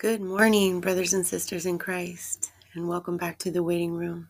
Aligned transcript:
Good 0.00 0.20
morning, 0.20 0.80
brothers 0.80 1.12
and 1.12 1.26
sisters 1.26 1.66
in 1.66 1.76
Christ, 1.76 2.52
and 2.72 2.88
welcome 2.88 3.16
back 3.16 3.36
to 3.38 3.50
the 3.50 3.64
waiting 3.64 3.94
room. 3.94 4.28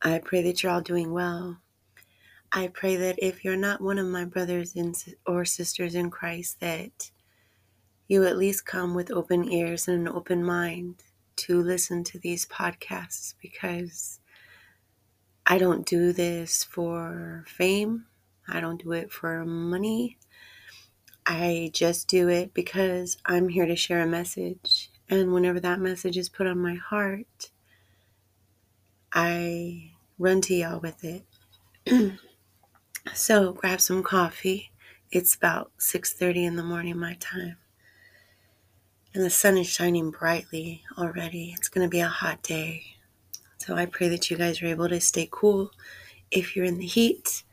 I 0.00 0.18
pray 0.18 0.40
that 0.44 0.62
you're 0.62 0.72
all 0.72 0.80
doing 0.80 1.12
well. 1.12 1.58
I 2.50 2.68
pray 2.68 2.96
that 2.96 3.16
if 3.18 3.44
you're 3.44 3.54
not 3.54 3.82
one 3.82 3.98
of 3.98 4.06
my 4.06 4.24
brothers 4.24 4.74
or 5.26 5.44
sisters 5.44 5.94
in 5.94 6.10
Christ, 6.10 6.60
that 6.60 7.10
you 8.08 8.24
at 8.24 8.38
least 8.38 8.64
come 8.64 8.94
with 8.94 9.10
open 9.10 9.46
ears 9.46 9.88
and 9.88 10.08
an 10.08 10.14
open 10.14 10.42
mind 10.42 11.02
to 11.36 11.60
listen 11.60 12.02
to 12.04 12.18
these 12.18 12.46
podcasts 12.46 13.34
because 13.42 14.20
I 15.44 15.58
don't 15.58 15.84
do 15.84 16.14
this 16.14 16.64
for 16.64 17.44
fame. 17.46 18.06
I 18.48 18.60
don't 18.60 18.82
do 18.82 18.92
it 18.92 19.12
for 19.12 19.44
money. 19.44 20.16
I 21.26 21.70
just 21.72 22.08
do 22.08 22.28
it 22.28 22.52
because 22.52 23.16
I'm 23.24 23.48
here 23.48 23.66
to 23.66 23.76
share 23.76 24.00
a 24.00 24.06
message. 24.06 24.90
And 25.08 25.32
whenever 25.32 25.60
that 25.60 25.80
message 25.80 26.16
is 26.16 26.28
put 26.28 26.46
on 26.46 26.58
my 26.58 26.74
heart, 26.74 27.50
I 29.12 29.92
run 30.18 30.40
to 30.42 30.54
y'all 30.54 30.80
with 30.80 31.04
it. 31.04 31.24
so 33.14 33.52
grab 33.52 33.80
some 33.80 34.02
coffee. 34.02 34.72
It's 35.10 35.34
about 35.34 35.70
6:30 35.78 36.44
in 36.44 36.56
the 36.56 36.62
morning 36.62 36.98
my 36.98 37.14
time. 37.14 37.56
And 39.14 39.22
the 39.22 39.30
sun 39.30 39.58
is 39.58 39.68
shining 39.68 40.10
brightly 40.10 40.82
already. 40.96 41.52
It's 41.56 41.68
going 41.68 41.86
to 41.86 41.90
be 41.90 42.00
a 42.00 42.08
hot 42.08 42.42
day. 42.42 42.96
So 43.58 43.76
I 43.76 43.86
pray 43.86 44.08
that 44.08 44.30
you 44.30 44.38
guys 44.38 44.62
are 44.62 44.66
able 44.66 44.88
to 44.88 45.00
stay 45.00 45.28
cool 45.30 45.70
if 46.30 46.56
you're 46.56 46.64
in 46.64 46.78
the 46.78 46.86
heat 46.86 47.44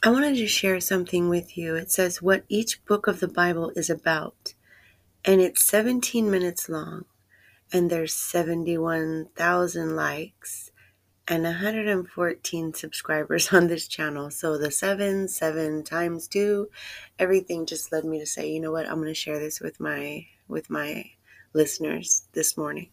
I 0.00 0.10
wanted 0.10 0.36
to 0.36 0.46
share 0.46 0.78
something 0.78 1.28
with 1.28 1.58
you. 1.58 1.74
It 1.74 1.90
says 1.90 2.22
what 2.22 2.44
each 2.48 2.84
book 2.84 3.08
of 3.08 3.18
the 3.18 3.26
Bible 3.26 3.72
is 3.74 3.90
about, 3.90 4.54
and 5.24 5.40
it's 5.40 5.64
17 5.64 6.30
minutes 6.30 6.68
long, 6.68 7.04
and 7.72 7.90
there's 7.90 8.14
71,000 8.14 9.96
likes 9.96 10.70
and 11.26 11.42
114 11.42 12.74
subscribers 12.74 13.52
on 13.52 13.66
this 13.66 13.88
channel. 13.88 14.30
So 14.30 14.56
the 14.56 14.70
seven, 14.70 15.26
seven 15.26 15.82
times 15.82 16.28
two, 16.28 16.68
everything 17.18 17.66
just 17.66 17.90
led 17.90 18.04
me 18.04 18.20
to 18.20 18.26
say, 18.26 18.48
you 18.48 18.60
know 18.60 18.70
what, 18.70 18.86
I'm 18.86 18.96
going 18.96 19.08
to 19.08 19.14
share 19.14 19.40
this 19.40 19.60
with 19.60 19.80
my 19.80 20.26
with 20.46 20.70
my 20.70 21.10
listeners 21.54 22.22
this 22.34 22.56
morning 22.56 22.90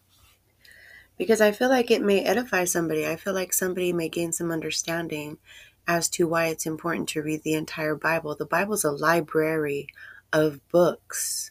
because 1.16 1.40
I 1.40 1.52
feel 1.52 1.68
like 1.68 1.92
it 1.92 2.02
may 2.02 2.24
edify 2.24 2.64
somebody. 2.64 3.06
I 3.06 3.14
feel 3.14 3.32
like 3.32 3.52
somebody 3.52 3.92
may 3.92 4.08
gain 4.08 4.32
some 4.32 4.50
understanding 4.50 5.38
as 5.86 6.08
to 6.10 6.26
why 6.26 6.46
it's 6.46 6.66
important 6.66 7.08
to 7.10 7.22
read 7.22 7.42
the 7.42 7.54
entire 7.54 7.94
Bible. 7.94 8.34
The 8.34 8.46
Bible's 8.46 8.84
a 8.84 8.90
library 8.90 9.88
of 10.32 10.66
books. 10.68 11.50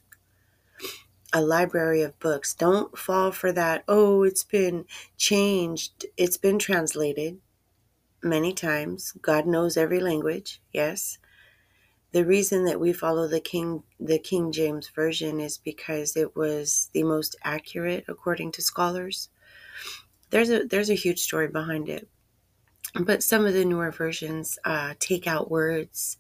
A 1.34 1.42
library 1.42 2.02
of 2.02 2.18
books. 2.20 2.54
Don't 2.54 2.98
fall 2.98 3.32
for 3.32 3.52
that. 3.52 3.84
Oh, 3.88 4.24
it's 4.24 4.44
been 4.44 4.86
changed. 5.18 6.06
It's 6.18 6.38
been 6.38 6.60
translated 6.60 7.40
many 8.24 8.54
times. 8.54 9.14
God 9.22 9.46
knows 9.46 9.78
every 9.78 10.00
language. 10.00 10.62
Yes. 10.74 11.18
The 12.12 12.26
reason 12.26 12.64
that 12.66 12.80
we 12.80 12.94
follow 12.94 13.28
the 13.28 13.42
King 13.42 13.84
the 14.00 14.20
King 14.20 14.52
James 14.52 14.88
version 14.90 15.42
is 15.42 15.58
because 15.58 16.16
it 16.16 16.36
was 16.36 16.90
the 16.94 17.04
most 17.04 17.36
accurate 17.44 18.06
according 18.08 18.54
to 18.54 18.62
scholars. 18.62 19.30
There's 20.30 20.50
a 20.50 20.64
there's 20.64 20.90
a 20.90 20.96
huge 20.96 21.20
story 21.20 21.50
behind 21.50 21.90
it 21.90 22.08
but 23.02 23.24
some 23.24 23.46
of 23.46 23.54
the 23.54 23.66
newer 23.66 23.92
versions 23.92 24.58
uh, 24.64 24.94
take 25.00 25.28
out 25.28 25.52
words, 25.52 26.18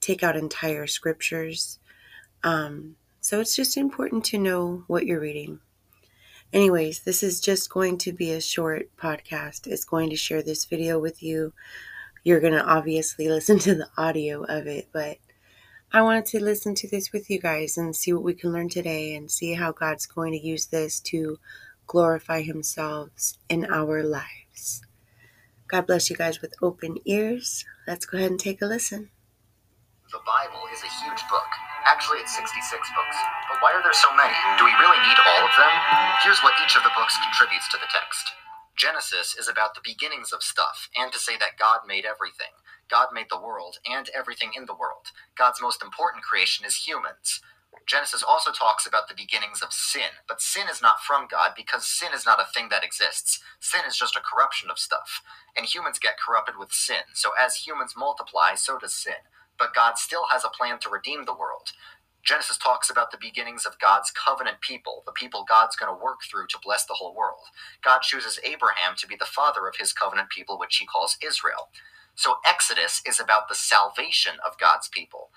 take 0.00 0.22
out 0.22 0.36
entire 0.36 0.86
scriptures. 0.86 1.78
Um, 2.42 2.96
so 3.20 3.40
it's 3.40 3.56
just 3.56 3.76
important 3.76 4.24
to 4.26 4.38
know 4.38 4.84
what 4.86 5.06
you're 5.06 5.20
reading. 5.20 5.60
Anyways, 6.52 7.00
this 7.00 7.22
is 7.22 7.40
just 7.40 7.68
going 7.68 7.98
to 7.98 8.12
be 8.12 8.30
a 8.30 8.40
short 8.40 8.88
podcast. 8.96 9.66
It's 9.66 9.84
going 9.84 10.10
to 10.10 10.16
share 10.16 10.42
this 10.42 10.64
video 10.64 10.98
with 10.98 11.22
you. 11.22 11.52
You're 12.22 12.40
going 12.40 12.52
to 12.52 12.64
obviously 12.64 13.28
listen 13.30 13.58
to 13.60 13.74
the 13.74 13.88
audio 13.98 14.44
of 14.44 14.66
it, 14.66 14.88
but 14.92 15.18
I 15.92 16.02
wanted 16.02 16.26
to 16.26 16.42
listen 16.42 16.74
to 16.76 16.88
this 16.88 17.12
with 17.12 17.28
you 17.28 17.38
guys 17.38 17.76
and 17.76 17.94
see 17.94 18.12
what 18.12 18.24
we 18.24 18.34
can 18.34 18.52
learn 18.52 18.68
today 18.68 19.14
and 19.14 19.30
see 19.30 19.54
how 19.54 19.72
God's 19.72 20.06
going 20.06 20.32
to 20.32 20.46
use 20.46 20.66
this 20.66 21.00
to 21.00 21.38
glorify 21.86 22.42
Himself 22.42 23.10
in 23.48 23.64
our 23.66 24.02
lives. 24.02 24.82
God 25.74 25.90
bless 25.90 26.06
you 26.06 26.14
guys 26.14 26.38
with 26.38 26.54
open 26.62 27.02
ears. 27.02 27.66
Let's 27.82 28.06
go 28.06 28.14
ahead 28.14 28.30
and 28.30 28.38
take 28.38 28.62
a 28.62 28.66
listen. 28.70 29.10
The 30.06 30.22
Bible 30.22 30.70
is 30.70 30.78
a 30.86 30.92
huge 31.02 31.18
book. 31.26 31.50
Actually, 31.82 32.22
it's 32.22 32.30
66 32.30 32.54
books. 32.94 33.18
But 33.50 33.58
why 33.58 33.74
are 33.74 33.82
there 33.82 33.90
so 33.90 34.06
many? 34.14 34.38
Do 34.54 34.62
we 34.62 34.70
really 34.78 35.02
need 35.02 35.18
all 35.18 35.42
of 35.42 35.50
them? 35.58 35.74
Here's 36.22 36.38
what 36.46 36.54
each 36.62 36.78
of 36.78 36.86
the 36.86 36.94
books 36.94 37.18
contributes 37.26 37.66
to 37.74 37.78
the 37.82 37.90
text. 37.90 38.30
Genesis 38.78 39.34
is 39.34 39.50
about 39.50 39.74
the 39.74 39.82
beginnings 39.82 40.30
of 40.30 40.46
stuff, 40.46 40.86
and 40.94 41.10
to 41.10 41.18
say 41.18 41.34
that 41.42 41.58
God 41.58 41.82
made 41.90 42.06
everything. 42.06 42.54
God 42.86 43.10
made 43.10 43.26
the 43.26 43.42
world 43.42 43.82
and 43.82 44.06
everything 44.14 44.54
in 44.54 44.66
the 44.66 44.78
world. 44.78 45.10
God's 45.34 45.58
most 45.58 45.82
important 45.82 46.22
creation 46.22 46.62
is 46.62 46.86
humans. 46.86 47.42
Genesis 47.86 48.22
also 48.22 48.52
talks 48.52 48.86
about 48.86 49.08
the 49.08 49.14
beginnings 49.16 49.62
of 49.62 49.72
sin, 49.72 50.22
but 50.28 50.40
sin 50.42 50.66
is 50.70 50.82
not 50.82 51.00
from 51.00 51.28
God 51.30 51.52
because 51.56 51.86
sin 51.86 52.10
is 52.14 52.26
not 52.26 52.40
a 52.40 52.52
thing 52.52 52.68
that 52.70 52.84
exists. 52.84 53.40
Sin 53.60 53.82
is 53.88 53.96
just 53.96 54.16
a 54.16 54.22
corruption 54.22 54.70
of 54.70 54.78
stuff, 54.78 55.22
and 55.56 55.66
humans 55.66 55.98
get 56.00 56.18
corrupted 56.20 56.56
with 56.58 56.72
sin. 56.72 57.04
So 57.14 57.30
as 57.40 57.66
humans 57.66 57.94
multiply, 57.96 58.54
so 58.56 58.78
does 58.78 58.94
sin. 58.94 59.26
But 59.58 59.74
God 59.74 59.98
still 59.98 60.26
has 60.32 60.44
a 60.44 60.50
plan 60.50 60.78
to 60.80 60.90
redeem 60.90 61.24
the 61.26 61.34
world. 61.36 61.72
Genesis 62.24 62.58
talks 62.58 62.90
about 62.90 63.10
the 63.12 63.18
beginnings 63.20 63.66
of 63.66 63.78
God's 63.80 64.12
covenant 64.12 64.60
people, 64.60 65.02
the 65.06 65.12
people 65.12 65.44
God's 65.48 65.76
going 65.76 65.92
to 65.94 66.04
work 66.04 66.20
through 66.30 66.48
to 66.48 66.58
bless 66.62 66.84
the 66.86 66.94
whole 66.94 67.14
world. 67.16 67.40
God 67.84 68.00
chooses 68.02 68.40
Abraham 68.44 68.94
to 68.98 69.06
be 69.08 69.16
the 69.16 69.26
father 69.26 69.68
of 69.68 69.76
his 69.78 69.92
covenant 69.94 70.30
people, 70.30 70.58
which 70.58 70.76
he 70.76 70.86
calls 70.86 71.18
Israel. 71.24 71.68
So 72.16 72.36
Exodus 72.46 73.02
is 73.06 73.20
about 73.20 73.48
the 73.48 73.56
salvation 73.56 74.34
of 74.46 74.58
God's 74.58 74.88
people. 74.88 75.30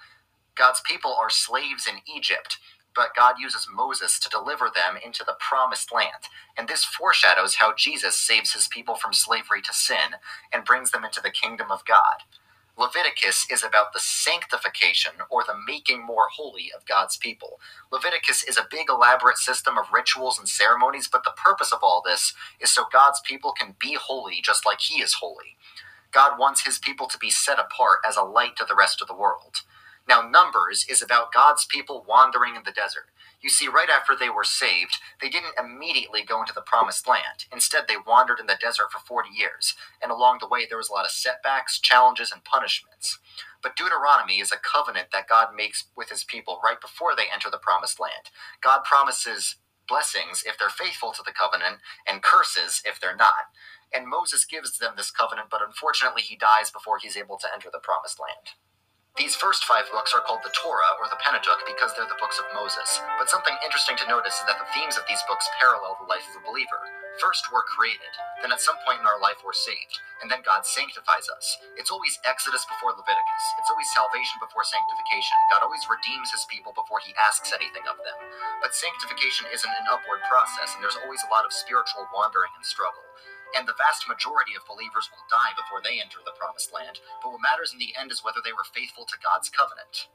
God's 0.57 0.81
people 0.81 1.16
are 1.19 1.29
slaves 1.29 1.88
in 1.88 2.01
Egypt, 2.13 2.57
but 2.95 3.16
God 3.16 3.35
uses 3.40 3.68
Moses 3.73 4.19
to 4.19 4.29
deliver 4.29 4.66
them 4.73 4.97
into 5.03 5.23
the 5.25 5.38
promised 5.40 5.94
land. 5.94 6.29
And 6.57 6.68
this 6.68 6.85
foreshadows 6.85 7.56
how 7.56 7.73
Jesus 7.75 8.18
saves 8.18 8.53
his 8.53 8.67
people 8.67 8.96
from 8.96 9.13
slavery 9.13 9.62
to 9.63 9.73
sin 9.73 10.17
and 10.53 10.66
brings 10.66 10.91
them 10.91 11.06
into 11.06 11.22
the 11.22 11.31
kingdom 11.31 11.72
of 11.72 11.85
God. 11.85 12.23
Leviticus 12.78 13.47
is 13.51 13.63
about 13.63 13.94
the 13.94 14.01
sanctification 14.01 15.13
or 15.29 15.44
the 15.44 15.56
making 15.67 16.06
more 16.06 16.28
holy 16.35 16.72
of 16.75 16.88
God's 16.88 17.17
people. 17.17 17.59
Leviticus 17.91 18.44
is 18.44 18.57
a 18.57 18.67
big 18.72 18.88
elaborate 18.90 19.38
system 19.38 19.78
of 19.78 19.94
rituals 19.94 20.40
and 20.40 20.50
ceremonies, 20.50 21.09
but 21.12 21.23
the 21.23 21.35
purpose 21.38 21.73
of 21.73 21.81
all 21.84 22.03
this 22.06 22.34
is 22.59 22.72
so 22.72 22.85
God's 22.91 23.22
people 23.22 23.53
can 23.53 23.75
be 23.79 23.97
holy 24.01 24.41
just 24.44 24.66
like 24.66 24.81
He 24.81 25.03
is 25.03 25.16
holy. 25.16 25.57
God 26.12 26.40
wants 26.40 26.66
His 26.66 26.79
people 26.79 27.07
to 27.07 27.17
be 27.19 27.31
set 27.31 27.59
apart 27.59 28.00
as 28.07 28.17
a 28.17 28.23
light 28.23 28.57
to 28.57 28.66
the 28.66 28.75
rest 28.75 29.01
of 29.01 29.07
the 29.09 29.16
world. 29.16 29.62
Now, 30.07 30.22
Numbers 30.28 30.85
is 30.90 31.01
about 31.01 31.34
God's 31.34 31.66
people 31.66 32.06
wandering 32.07 32.56
in 32.56 32.63
the 32.66 32.72
desert. 32.72 33.07
You 33.41 33.50
see, 33.50 33.68
right 33.68 33.90
after 33.90 34.16
they 34.16 34.29
were 34.29 34.44
saved, 34.45 35.00
they 35.22 35.29
didn't 35.29 35.59
immediately 35.59 36.23
go 36.23 36.41
into 36.41 36.53
the 36.53 36.62
promised 36.62 37.07
land. 37.07 37.45
Instead, 37.53 37.85
they 37.88 37.97
wandered 38.07 38.40
in 38.40 38.47
the 38.47 38.57
desert 38.59 38.91
for 38.91 39.00
40 39.00 39.29
years, 39.29 39.75
and 40.01 40.12
along 40.12 40.40
the 40.41 40.47
way, 40.50 40.66
there 40.67 40.78
was 40.79 40.90
a 40.90 40.94
lot 40.94 41.06
of 41.06 41.12
setbacks, 41.12 41.79
challenges, 41.79 42.31
and 42.31 42.44
punishments. 42.46 43.19
But 43.63 43.75
Deuteronomy 43.78 44.40
is 44.41 44.51
a 44.51 44.57
covenant 44.57 45.09
that 45.13 45.29
God 45.29 45.50
makes 45.56 45.85
with 45.97 46.09
his 46.09 46.23
people 46.23 46.59
right 46.63 46.81
before 46.81 47.16
they 47.16 47.25
enter 47.34 47.50
the 47.51 47.59
promised 47.59 48.00
land. 48.00 48.31
God 48.62 48.84
promises 48.85 49.57
blessings 49.88 50.44
if 50.47 50.57
they're 50.57 50.69
faithful 50.69 51.12
to 51.13 51.23
the 51.25 51.34
covenant, 51.34 51.79
and 52.07 52.23
curses 52.23 52.81
if 52.85 53.00
they're 53.00 53.16
not. 53.16 53.51
And 53.96 54.07
Moses 54.07 54.46
gives 54.46 54.79
them 54.79 54.94
this 54.97 55.12
covenant, 55.12 55.50
but 55.51 55.62
unfortunately, 55.66 56.23
he 56.23 56.38
dies 56.38 56.72
before 56.72 57.00
he's 57.00 57.17
able 57.17 57.38
to 57.40 57.47
enter 57.53 57.69
the 57.72 57.79
promised 57.84 58.19
land. 58.19 58.66
These 59.17 59.33
first 59.33 59.66
five 59.66 59.89
books 59.89 60.13
are 60.13 60.22
called 60.22 60.45
the 60.45 60.53
Torah 60.53 60.93
or 61.02 61.09
the 61.09 61.17
Pentateuch 61.17 61.66
because 61.66 61.90
they're 61.97 62.05
the 62.05 62.22
books 62.22 62.37
of 62.37 62.46
Moses. 62.53 63.02
But 63.17 63.34
something 63.34 63.58
interesting 63.66 63.97
to 63.97 64.05
notice 64.05 64.37
is 64.37 64.46
that 64.46 64.61
the 64.61 64.69
themes 64.78 64.93
of 64.93 65.09
these 65.09 65.25
books 65.25 65.49
parallel 65.58 65.97
the 65.97 66.05
life 66.05 66.22
of 66.29 66.37
a 66.37 66.46
believer. 66.46 66.78
First, 67.17 67.49
we're 67.49 67.66
created. 67.66 68.14
Then, 68.46 68.53
at 68.53 68.61
some 68.61 68.78
point 68.85 69.02
in 69.02 69.09
our 69.09 69.17
life, 69.17 69.41
we're 69.41 69.58
saved. 69.58 69.97
And 70.22 70.29
then 70.29 70.46
God 70.46 70.69
sanctifies 70.69 71.34
us. 71.34 71.58
It's 71.73 71.90
always 71.90 72.22
Exodus 72.29 72.61
before 72.69 72.93
Leviticus. 72.93 73.46
It's 73.58 73.73
always 73.73 73.90
salvation 73.90 74.37
before 74.37 74.61
sanctification. 74.61 75.37
God 75.49 75.66
always 75.66 75.90
redeems 75.90 76.29
his 76.29 76.46
people 76.46 76.78
before 76.78 77.02
he 77.02 77.17
asks 77.17 77.49
anything 77.49 77.90
of 77.90 77.97
them. 78.05 78.22
But 78.61 78.78
sanctification 78.78 79.49
isn't 79.49 79.78
an 79.81 79.90
upward 79.90 80.22
process, 80.29 80.78
and 80.78 80.85
there's 80.85 81.02
always 81.02 81.25
a 81.25 81.34
lot 81.34 81.41
of 81.41 81.58
spiritual 81.58 82.05
wandering 82.13 82.53
and 82.53 82.61
struggle 82.61 83.02
and 83.55 83.67
the 83.67 83.78
vast 83.78 84.09
majority 84.09 84.58
of 84.58 84.66
believers 84.67 85.08
will 85.14 85.23
die 85.29 85.53
before 85.55 85.79
they 85.85 86.02
enter 86.02 86.20
the 86.26 86.35
promised 86.35 86.73
land, 86.73 86.99
but 87.23 87.32
what 87.32 87.44
matters 87.46 87.72
in 87.72 87.79
the 87.79 87.94
end 87.96 88.11
is 88.11 88.23
whether 88.26 88.41
they 88.44 88.53
were 88.55 88.67
faithful 88.67 89.05
to 89.05 89.22
God's 89.23 89.49
covenant. 89.49 90.08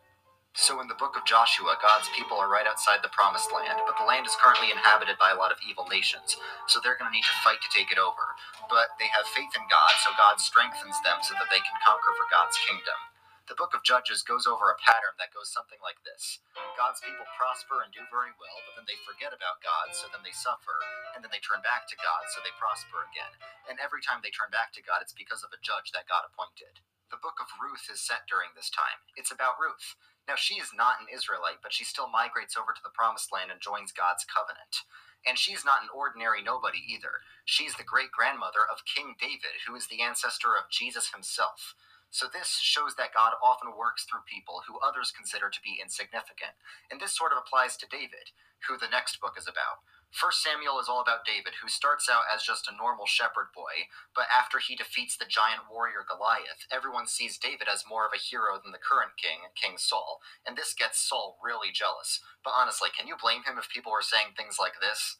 So, 0.58 0.82
in 0.82 0.90
the 0.90 0.98
book 0.98 1.14
of 1.16 1.22
Joshua, 1.24 1.78
God's 1.78 2.10
people 2.12 2.36
are 2.36 2.50
right 2.50 2.66
outside 2.66 3.00
the 3.06 3.14
promised 3.14 3.54
land, 3.54 3.78
but 3.86 3.96
the 3.96 4.04
land 4.04 4.26
is 4.26 4.34
currently 4.36 4.68
inhabited 4.74 5.14
by 5.16 5.30
a 5.30 5.38
lot 5.38 5.54
of 5.54 5.62
evil 5.62 5.86
nations, 5.86 6.36
so 6.66 6.82
they're 6.82 6.98
going 6.98 7.08
to 7.08 7.14
need 7.14 7.24
to 7.24 7.40
fight 7.46 7.62
to 7.62 7.70
take 7.70 7.94
it 7.94 8.02
over. 8.02 8.34
But 8.68 8.92
they 8.98 9.06
have 9.14 9.30
faith 9.30 9.54
in 9.54 9.62
God, 9.70 9.94
so 10.02 10.10
God 10.18 10.42
strengthens 10.42 10.98
them 11.06 11.22
so 11.22 11.38
that 11.38 11.48
they 11.54 11.62
can 11.62 11.78
conquer 11.86 12.12
for 12.18 12.26
God's 12.34 12.58
kingdom. 12.66 12.98
The 13.46 13.56
book 13.56 13.72
of 13.78 13.86
Judges 13.86 14.26
goes 14.26 14.44
over 14.44 14.68
a 14.74 14.78
pattern 14.82 15.16
that 15.22 15.32
goes 15.32 15.48
something 15.54 15.78
like 15.86 16.02
this 16.02 16.42
God's 16.76 16.98
people 17.00 17.24
prosper 17.38 17.80
and 17.86 17.94
do 17.94 18.02
very 18.10 18.34
well, 18.36 18.58
but 18.66 18.74
then 18.74 18.90
they 18.90 18.98
forget 19.06 19.30
about 19.32 19.62
God, 19.62 19.94
so 19.94 20.10
then 20.10 20.26
they 20.26 20.34
suffer, 20.34 20.76
and 21.12 21.22
then 21.22 21.30
they 21.30 21.42
turn 21.42 21.60
back 21.60 21.86
to 21.88 22.00
God, 22.00 22.28
so 22.32 22.40
they 22.40 22.54
prosper 22.56 23.04
again. 23.06 23.36
And 23.68 23.78
every 23.78 24.00
time 24.00 24.20
they 24.20 24.32
turn 24.32 24.50
back 24.52 24.72
to 24.74 24.84
God, 24.84 25.04
it's 25.04 25.16
because 25.16 25.44
of 25.44 25.52
a 25.52 25.60
judge 25.60 25.92
that 25.92 26.10
God 26.10 26.24
appointed. 26.26 26.80
The 27.12 27.20
book 27.20 27.38
of 27.38 27.60
Ruth 27.60 27.92
is 27.92 28.00
set 28.00 28.24
during 28.24 28.56
this 28.56 28.72
time. 28.72 29.04
It's 29.14 29.32
about 29.32 29.60
Ruth. 29.60 29.96
Now, 30.24 30.38
she 30.38 30.56
is 30.56 30.72
not 30.72 31.02
an 31.02 31.12
Israelite, 31.12 31.60
but 31.60 31.74
she 31.74 31.84
still 31.84 32.08
migrates 32.08 32.56
over 32.56 32.72
to 32.72 32.84
the 32.84 32.94
Promised 32.94 33.32
Land 33.34 33.50
and 33.50 33.60
joins 33.60 33.92
God's 33.92 34.24
covenant. 34.24 34.86
And 35.26 35.38
she's 35.38 35.64
not 35.64 35.82
an 35.82 35.92
ordinary 35.92 36.42
nobody 36.42 36.80
either. 36.82 37.22
She's 37.44 37.74
the 37.74 37.86
great 37.86 38.10
grandmother 38.10 38.64
of 38.66 38.86
King 38.88 39.14
David, 39.18 39.66
who 39.66 39.74
is 39.74 39.86
the 39.86 40.02
ancestor 40.02 40.54
of 40.54 40.70
Jesus 40.70 41.10
himself. 41.14 41.74
So 42.10 42.28
this 42.28 42.60
shows 42.60 42.94
that 42.96 43.16
God 43.16 43.32
often 43.42 43.72
works 43.72 44.04
through 44.04 44.28
people 44.28 44.62
who 44.68 44.82
others 44.84 45.14
consider 45.14 45.48
to 45.48 45.64
be 45.64 45.80
insignificant. 45.80 46.52
And 46.90 47.00
this 47.00 47.16
sort 47.16 47.32
of 47.32 47.38
applies 47.40 47.76
to 47.80 47.88
David, 47.88 48.36
who 48.68 48.76
the 48.76 48.90
next 48.92 49.20
book 49.20 49.34
is 49.38 49.48
about. 49.48 49.80
First 50.12 50.44
Samuel 50.44 50.78
is 50.78 50.92
all 50.92 51.00
about 51.00 51.24
David, 51.24 51.56
who 51.64 51.72
starts 51.72 52.04
out 52.06 52.28
as 52.28 52.44
just 52.44 52.68
a 52.68 52.76
normal 52.76 53.08
shepherd 53.08 53.48
boy, 53.56 53.88
but 54.14 54.28
after 54.28 54.60
he 54.60 54.76
defeats 54.76 55.16
the 55.16 55.24
giant 55.24 55.72
warrior 55.72 56.04
Goliath, 56.04 56.68
everyone 56.68 57.08
sees 57.08 57.40
David 57.40 57.64
as 57.66 57.88
more 57.88 58.04
of 58.04 58.12
a 58.12 58.20
hero 58.20 58.60
than 58.60 58.76
the 58.76 58.82
current 58.82 59.16
king, 59.16 59.48
King 59.56 59.80
Saul, 59.80 60.20
and 60.44 60.52
this 60.52 60.76
gets 60.76 61.00
Saul 61.00 61.40
really 61.40 61.72
jealous. 61.72 62.20
But 62.44 62.52
honestly, 62.52 62.92
can 62.92 63.08
you 63.08 63.16
blame 63.16 63.48
him 63.48 63.56
if 63.56 63.72
people 63.72 63.90
were 63.90 64.04
saying 64.04 64.36
things 64.36 64.60
like 64.60 64.84
this? 64.84 65.16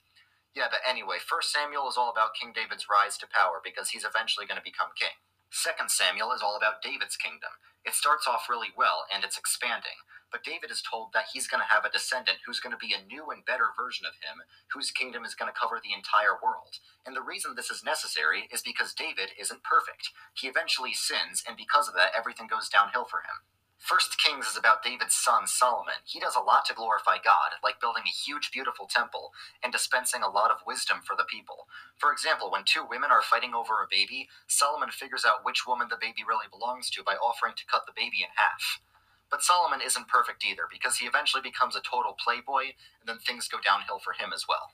Yeah, 0.53 0.69
but 0.69 0.85
anyway, 0.85 1.17
First 1.17 1.49
Samuel 1.51 1.89
is 1.89 1.97
all 1.97 2.13
about 2.13 2.37
King 2.37 2.53
David's 2.53 2.85
rise 2.93 3.17
to 3.25 3.33
power 3.33 3.65
because 3.65 3.97
he's 3.97 4.05
eventually 4.05 4.45
going 4.45 4.61
to 4.61 4.65
become 4.65 4.93
king. 4.93 5.17
Second 5.49 5.89
Samuel 5.89 6.33
is 6.37 6.45
all 6.45 6.57
about 6.57 6.85
David's 6.85 7.17
kingdom. 7.17 7.57
It 7.85 7.97
starts 7.97 8.29
off 8.29 8.49
really 8.53 8.73
well 8.77 9.09
and 9.09 9.25
it's 9.25 9.41
expanding, 9.41 10.05
but 10.33 10.43
David 10.43 10.73
is 10.73 10.83
told 10.83 11.13
that 11.13 11.31
he's 11.33 11.47
going 11.47 11.63
to 11.63 11.69
have 11.69 11.85
a 11.85 11.93
descendant 11.93 12.39
who's 12.47 12.59
going 12.61 12.73
to 12.75 12.81
be 12.81 12.97
a 12.97 13.05
new 13.07 13.29
and 13.31 13.45
better 13.45 13.71
version 13.77 14.07
of 14.09 14.17
him, 14.25 14.43
whose 14.73 14.91
kingdom 14.91 15.25
is 15.25 15.37
going 15.37 15.53
to 15.53 15.59
cover 15.59 15.79
the 15.79 15.95
entire 15.95 16.41
world. 16.43 16.81
And 17.07 17.15
the 17.15 17.23
reason 17.23 17.55
this 17.55 17.71
is 17.71 17.85
necessary 17.85 18.49
is 18.51 18.63
because 18.65 18.97
David 18.97 19.37
isn't 19.39 19.63
perfect. 19.63 20.11
He 20.35 20.49
eventually 20.49 20.95
sins, 20.97 21.45
and 21.47 21.57
because 21.57 21.87
of 21.87 21.95
that, 21.95 22.17
everything 22.17 22.49
goes 22.49 22.73
downhill 22.73 23.05
for 23.05 23.21
him. 23.21 23.45
First 23.83 24.17
Kings 24.17 24.47
is 24.47 24.57
about 24.57 24.85
David's 24.85 25.17
son 25.17 25.47
Solomon. 25.47 26.07
He 26.07 26.21
does 26.21 26.37
a 26.37 26.41
lot 26.41 26.65
to 26.67 26.75
glorify 26.75 27.19
God, 27.19 27.59
like 27.65 27.81
building 27.81 28.05
a 28.07 28.15
huge, 28.15 28.51
beautiful 28.53 28.87
temple 28.87 29.33
and 29.63 29.73
dispensing 29.73 30.23
a 30.23 30.31
lot 30.31 30.53
of 30.53 30.63
wisdom 30.65 31.03
for 31.05 31.17
the 31.17 31.27
people. 31.27 31.67
For 31.99 32.13
example, 32.13 32.49
when 32.51 32.63
two 32.65 32.87
women 32.89 33.11
are 33.11 33.23
fighting 33.27 33.55
over 33.55 33.83
a 33.83 33.91
baby, 33.91 34.29
Solomon 34.47 34.91
figures 34.91 35.25
out 35.27 35.45
which 35.45 35.67
woman 35.67 35.89
the 35.91 35.99
baby 36.01 36.23
really 36.27 36.47
belongs 36.49 36.91
to 36.91 37.03
by 37.03 37.19
offering 37.19 37.55
to 37.59 37.67
cut 37.67 37.83
the 37.85 37.93
baby 37.93 38.23
in 38.23 38.31
half. 38.39 38.79
But 39.33 39.43
Solomon 39.43 39.81
isn't 39.85 40.09
perfect 40.09 40.45
either, 40.45 40.69
because 40.71 40.99
he 40.99 41.07
eventually 41.07 41.43
becomes 41.43 41.75
a 41.75 41.81
total 41.81 42.15
playboy, 42.23 42.77
and 43.01 43.09
then 43.09 43.19
things 43.19 43.49
go 43.49 43.59
downhill 43.65 43.99
for 43.99 44.13
him 44.13 44.31
as 44.33 44.45
well. 44.47 44.71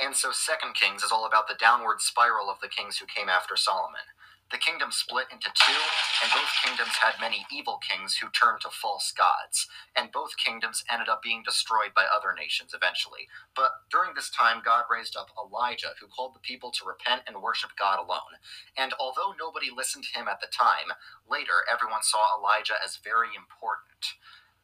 And 0.00 0.16
so 0.16 0.30
Second 0.32 0.74
Kings 0.74 1.02
is 1.02 1.12
all 1.12 1.26
about 1.26 1.48
the 1.48 1.58
downward 1.58 2.00
spiral 2.00 2.48
of 2.48 2.60
the 2.62 2.68
kings 2.68 2.98
who 2.98 3.06
came 3.06 3.28
after 3.28 3.56
Solomon. 3.56 4.06
The 4.52 4.58
kingdom 4.58 4.92
split 4.92 5.26
into 5.32 5.50
two, 5.54 5.82
and 6.22 6.30
both 6.32 6.50
kingdoms 6.64 6.96
had 7.02 7.20
many 7.20 7.46
evil 7.52 7.78
kings 7.82 8.16
who 8.18 8.30
turned 8.30 8.62
to 8.62 8.70
false 8.70 9.12
gods, 9.12 9.66
and 9.96 10.12
both 10.12 10.38
kingdoms 10.38 10.84
ended 10.90 11.08
up 11.08 11.22
being 11.22 11.42
destroyed 11.42 11.94
by 11.96 12.06
other 12.06 12.32
nations 12.32 12.74
eventually. 12.74 13.28
But 13.56 13.72
during 13.90 14.14
this 14.14 14.30
time, 14.30 14.62
God 14.64 14.84
raised 14.90 15.16
up 15.16 15.30
Elijah, 15.36 15.94
who 16.00 16.06
called 16.06 16.34
the 16.36 16.40
people 16.46 16.70
to 16.72 16.86
repent 16.86 17.22
and 17.26 17.42
worship 17.42 17.72
God 17.78 17.98
alone. 17.98 18.38
And 18.78 18.94
although 19.00 19.34
nobody 19.38 19.68
listened 19.74 20.04
to 20.04 20.18
him 20.20 20.28
at 20.28 20.40
the 20.40 20.48
time, 20.48 20.94
later 21.28 21.66
everyone 21.72 22.02
saw 22.04 22.22
Elijah 22.38 22.78
as 22.84 22.98
very 23.02 23.34
important. 23.36 24.14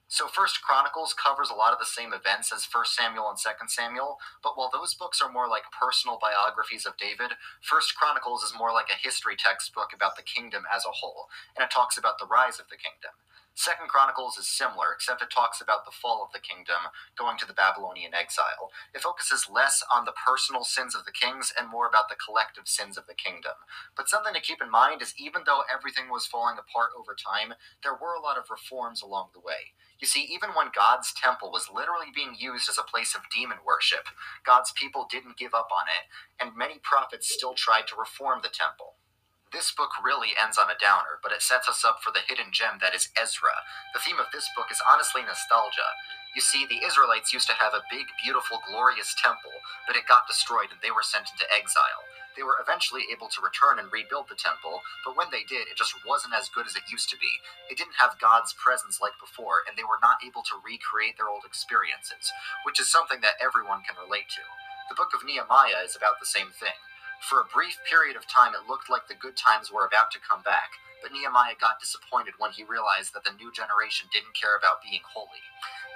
So 0.06 0.28
First 0.28 0.62
Chronicles 0.62 1.14
covers 1.14 1.50
a 1.50 1.54
lot 1.54 1.72
of 1.72 1.78
the 1.78 1.86
same 1.88 2.12
events 2.12 2.52
as 2.52 2.64
First 2.64 2.94
Samuel 2.94 3.28
and 3.28 3.38
Second 3.38 3.68
Samuel, 3.70 4.18
but 4.42 4.56
while 4.56 4.70
those 4.72 4.94
books 4.94 5.20
are 5.22 5.32
more 5.32 5.48
like 5.48 5.64
personal 5.72 6.18
biographies 6.20 6.86
of 6.86 6.96
David, 6.96 7.32
First 7.62 7.96
Chronicles 7.96 8.42
is 8.44 8.54
more 8.56 8.72
like 8.72 8.90
a 8.92 9.00
history 9.02 9.34
textbook 9.34 9.92
about 9.94 10.16
the 10.16 10.22
kingdom 10.22 10.64
as 10.72 10.84
a 10.84 10.92
whole, 10.92 11.28
and 11.56 11.64
it 11.64 11.70
talks 11.70 11.96
about 11.96 12.18
the 12.18 12.26
rise 12.26 12.60
of 12.60 12.68
the 12.68 12.76
kingdom. 12.76 13.12
Second 13.56 13.88
Chronicles 13.88 14.36
is 14.36 14.48
similar, 14.48 14.92
except 14.92 15.22
it 15.22 15.30
talks 15.30 15.60
about 15.60 15.84
the 15.84 15.94
fall 15.94 16.24
of 16.24 16.32
the 16.32 16.42
kingdom 16.42 16.90
going 17.16 17.38
to 17.38 17.46
the 17.46 17.54
Babylonian 17.54 18.12
exile. 18.12 18.70
It 18.92 19.00
focuses 19.00 19.48
less 19.48 19.82
on 19.94 20.04
the 20.04 20.12
personal 20.26 20.64
sins 20.64 20.94
of 20.94 21.04
the 21.06 21.12
kings 21.14 21.52
and 21.56 21.70
more 21.70 21.86
about 21.86 22.08
the 22.08 22.18
collective 22.18 22.66
sins 22.66 22.98
of 22.98 23.06
the 23.06 23.14
kingdom. 23.14 23.54
But 23.96 24.08
something 24.08 24.34
to 24.34 24.40
keep 24.40 24.60
in 24.60 24.70
mind 24.70 25.02
is 25.02 25.14
even 25.16 25.42
though 25.46 25.62
everything 25.72 26.10
was 26.10 26.26
falling 26.26 26.58
apart 26.58 26.90
over 26.98 27.14
time, 27.14 27.54
there 27.82 27.94
were 27.94 28.14
a 28.18 28.20
lot 28.20 28.36
of 28.36 28.50
reforms 28.50 29.02
along 29.02 29.30
the 29.32 29.40
way. 29.40 29.70
You 30.04 30.12
see, 30.12 30.28
even 30.28 30.52
when 30.52 30.68
God's 30.76 31.16
temple 31.16 31.48
was 31.48 31.72
literally 31.72 32.12
being 32.12 32.36
used 32.36 32.68
as 32.68 32.76
a 32.76 32.84
place 32.84 33.16
of 33.16 33.24
demon 33.32 33.56
worship, 33.64 34.12
God's 34.44 34.68
people 34.76 35.08
didn't 35.08 35.40
give 35.40 35.56
up 35.56 35.72
on 35.72 35.88
it, 35.88 36.12
and 36.36 36.52
many 36.52 36.76
prophets 36.76 37.32
still 37.32 37.56
tried 37.56 37.88
to 37.88 37.96
reform 37.96 38.44
the 38.44 38.52
temple. 38.52 39.00
This 39.48 39.72
book 39.72 39.96
really 40.04 40.36
ends 40.36 40.60
on 40.60 40.68
a 40.68 40.76
downer, 40.76 41.24
but 41.24 41.32
it 41.32 41.40
sets 41.40 41.72
us 41.72 41.88
up 41.88 42.04
for 42.04 42.12
the 42.12 42.20
hidden 42.20 42.52
gem 42.52 42.84
that 42.84 42.92
is 42.92 43.08
Ezra. 43.16 43.64
The 43.96 44.04
theme 44.04 44.20
of 44.20 44.28
this 44.28 44.44
book 44.52 44.68
is 44.68 44.84
honestly 44.84 45.24
nostalgia. 45.24 45.96
You 46.36 46.44
see, 46.44 46.68
the 46.68 46.84
Israelites 46.84 47.32
used 47.32 47.48
to 47.48 47.56
have 47.56 47.72
a 47.72 47.88
big, 47.88 48.04
beautiful, 48.20 48.60
glorious 48.68 49.16
temple, 49.16 49.56
but 49.88 49.96
it 49.96 50.04
got 50.04 50.28
destroyed 50.28 50.68
and 50.68 50.84
they 50.84 50.92
were 50.92 51.00
sent 51.00 51.32
into 51.32 51.48
exile. 51.48 52.04
They 52.36 52.42
were 52.42 52.58
eventually 52.58 53.06
able 53.10 53.28
to 53.30 53.42
return 53.42 53.78
and 53.78 53.90
rebuild 53.90 54.28
the 54.28 54.38
temple, 54.38 54.82
but 55.06 55.16
when 55.16 55.30
they 55.30 55.46
did, 55.46 55.70
it 55.70 55.78
just 55.78 55.94
wasn't 56.06 56.34
as 56.34 56.50
good 56.50 56.66
as 56.66 56.76
it 56.76 56.90
used 56.90 57.10
to 57.10 57.18
be. 57.18 57.40
It 57.70 57.78
didn't 57.78 58.02
have 58.02 58.18
God's 58.20 58.52
presence 58.54 59.00
like 59.00 59.14
before, 59.22 59.62
and 59.66 59.78
they 59.78 59.86
were 59.86 60.02
not 60.02 60.22
able 60.24 60.42
to 60.50 60.62
recreate 60.62 61.16
their 61.16 61.30
old 61.30 61.46
experiences, 61.46 62.34
which 62.66 62.80
is 62.80 62.90
something 62.90 63.22
that 63.22 63.38
everyone 63.42 63.86
can 63.86 63.96
relate 63.98 64.28
to. 64.34 64.44
The 64.90 64.98
book 64.98 65.14
of 65.14 65.24
Nehemiah 65.24 65.82
is 65.86 65.96
about 65.96 66.20
the 66.20 66.28
same 66.28 66.50
thing. 66.50 66.76
For 67.24 67.40
a 67.40 67.48
brief 67.48 67.78
period 67.88 68.16
of 68.16 68.28
time, 68.28 68.52
it 68.52 68.68
looked 68.68 68.90
like 68.90 69.08
the 69.08 69.16
good 69.16 69.36
times 69.36 69.72
were 69.72 69.86
about 69.86 70.10
to 70.12 70.20
come 70.20 70.42
back, 70.42 70.76
but 71.04 71.12
Nehemiah 71.12 71.60
got 71.60 71.84
disappointed 71.84 72.32
when 72.40 72.56
he 72.56 72.64
realized 72.64 73.12
that 73.12 73.28
the 73.28 73.36
new 73.36 73.52
generation 73.52 74.08
didn't 74.08 74.32
care 74.32 74.56
about 74.56 74.80
being 74.80 75.04
holy. 75.04 75.44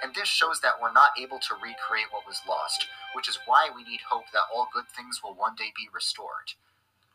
And 0.05 0.13
this 0.13 0.29
shows 0.29 0.61
that 0.61 0.77
we're 0.77 0.93
not 0.93 1.17
able 1.17 1.41
to 1.49 1.57
recreate 1.57 2.13
what 2.13 2.29
was 2.29 2.45
lost, 2.45 2.85
which 3.17 3.25
is 3.25 3.41
why 3.49 3.73
we 3.73 3.81
need 3.81 4.05
hope 4.05 4.29
that 4.31 4.45
all 4.53 4.69
good 4.69 4.85
things 4.93 5.25
will 5.25 5.33
one 5.33 5.57
day 5.57 5.73
be 5.73 5.89
restored. 5.89 6.53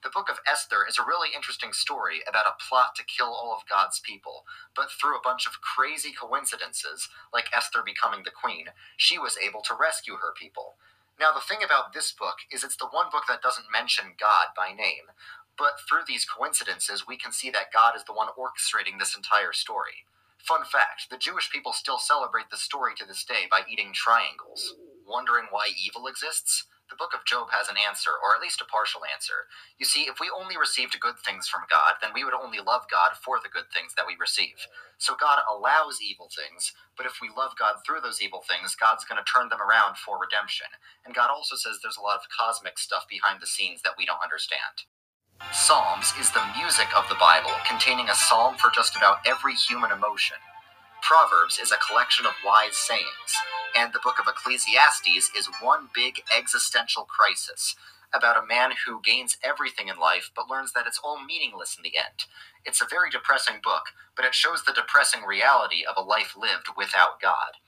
The 0.02 0.11
book 0.11 0.26
of 0.26 0.43
Esther 0.43 0.85
is 0.85 0.99
a 0.99 1.06
really 1.06 1.31
interesting 1.31 1.73
story 1.73 2.20
about 2.29 2.50
a 2.50 2.58
plot 2.58 2.99
to 2.99 3.06
kill 3.06 3.31
all 3.31 3.55
of 3.55 3.70
God's 3.70 4.02
people, 4.02 4.43
but 4.75 4.91
through 4.91 5.17
a 5.17 5.23
bunch 5.25 5.46
of 5.46 5.62
crazy 5.62 6.11
coincidences, 6.11 7.08
like 7.32 7.55
Esther 7.55 7.81
becoming 7.87 8.27
the 8.27 8.34
queen, 8.34 8.74
she 8.98 9.22
was 9.22 9.39
able 9.39 9.63
to 9.63 9.79
rescue 9.79 10.19
her 10.19 10.34
people. 10.34 10.74
Now, 11.19 11.31
the 11.32 11.41
thing 11.41 11.63
about 11.65 11.94
this 11.94 12.10
book 12.10 12.43
is 12.51 12.65
it's 12.65 12.77
the 12.77 12.91
one 12.91 13.06
book 13.10 13.24
that 13.29 13.41
doesn't 13.41 13.70
mention 13.72 14.19
God 14.19 14.51
by 14.56 14.74
name, 14.74 15.15
but 15.58 15.81
through 15.89 16.03
these 16.08 16.27
coincidences, 16.27 17.06
we 17.08 17.17
can 17.17 17.32
see 17.32 17.51
that 17.51 17.73
God 17.73 17.96
is 17.96 18.05
the 18.05 18.15
one 18.15 18.29
orchestrating 18.39 18.99
this 18.99 19.17
entire 19.17 19.53
story. 19.53 20.06
Fun 20.39 20.65
fact 20.65 21.11
the 21.11 21.19
Jewish 21.19 21.51
people 21.51 21.73
still 21.73 21.99
celebrate 21.99 22.51
the 22.51 22.56
story 22.58 22.94
to 22.96 23.06
this 23.06 23.25
day 23.25 23.46
by 23.51 23.63
eating 23.70 23.93
triangles. 23.94 24.75
Wondering 25.06 25.46
why 25.51 25.70
evil 25.77 26.06
exists? 26.06 26.67
The 26.91 26.96
book 27.01 27.15
of 27.17 27.25
Job 27.25 27.49
has 27.51 27.69
an 27.69 27.77
answer, 27.81 28.13
or 28.13 28.37
at 28.37 28.43
least 28.43 28.61
a 28.61 28.67
partial 28.69 29.03
answer. 29.08 29.49
You 29.79 29.87
see, 29.87 30.05
if 30.05 30.20
we 30.20 30.31
only 30.31 30.56
received 30.58 31.01
good 31.01 31.19
things 31.19 31.49
from 31.49 31.65
God, 31.70 31.96
then 32.03 32.13
we 32.15 32.25
would 32.25 32.37
only 32.37 32.61
love 32.61 32.87
God 32.93 33.17
for 33.17 33.41
the 33.41 33.49
good 33.49 33.73
things 33.73 33.94
that 33.96 34.06
we 34.06 34.17
receive. 34.20 34.69
So 34.99 35.17
God 35.19 35.41
allows 35.49 36.03
evil 36.05 36.29
things, 36.31 36.75
but 36.96 37.06
if 37.06 37.19
we 37.23 37.31
love 37.32 37.56
God 37.58 37.81
through 37.87 38.03
those 38.05 38.23
evil 38.23 38.44
things, 38.46 38.77
God's 38.77 39.05
going 39.08 39.19
to 39.19 39.27
turn 39.27 39.49
them 39.49 39.63
around 39.65 39.96
for 39.96 40.20
redemption. 40.20 40.69
And 41.06 41.17
God 41.17 41.31
also 41.32 41.56
says 41.56 41.81
there's 41.82 41.99
a 41.99 42.05
lot 42.05 42.20
of 42.20 42.31
cosmic 42.31 42.79
stuff 42.79 43.08
behind 43.08 43.41
the 43.41 43.49
scenes 43.51 43.82
that 43.82 43.96
we 43.99 44.06
don't 44.06 44.23
understand. 44.23 44.84
Psalms 45.53 46.12
is 46.20 46.31
the 46.32 46.44
music 46.58 46.88
of 46.96 47.08
the 47.08 47.17
Bible, 47.17 47.53
containing 47.67 48.08
a 48.08 48.14
psalm 48.14 48.56
for 48.56 48.70
just 48.74 48.96
about 48.96 49.19
every 49.26 49.55
human 49.55 49.91
emotion. 49.91 50.36
Proverbs 51.03 51.58
is 51.58 51.72
a 51.72 51.79
collection 51.88 52.26
of 52.26 52.34
wise 52.44 52.76
sayings, 52.76 53.32
and 53.76 53.93
the 53.93 54.00
book 54.05 54.19
of 54.20 54.26
Ecclesiastes 54.29 55.31
is 55.36 55.48
one 55.62 55.88
big 55.94 56.22
existential 56.36 57.05
crisis 57.05 57.76
about 58.14 58.43
a 58.43 58.46
man 58.46 58.72
who 58.86 59.00
gains 59.03 59.38
everything 59.44 59.88
in 59.88 59.98
life 59.98 60.31
but 60.36 60.50
learns 60.50 60.72
that 60.74 60.86
it's 60.86 61.00
all 61.05 61.24
meaningless 61.24 61.76
in 61.76 61.82
the 61.82 61.96
end. 61.96 62.26
It's 62.64 62.82
a 62.82 62.88
very 62.91 63.10
depressing 63.10 63.56
book, 63.62 63.94
but 64.17 64.26
it 64.26 64.34
shows 64.34 64.64
the 64.64 64.74
depressing 64.74 65.22
reality 65.24 65.84
of 65.88 65.96
a 65.96 66.06
life 66.06 66.34
lived 66.36 66.69
without 66.76 67.20
God. 67.22 67.58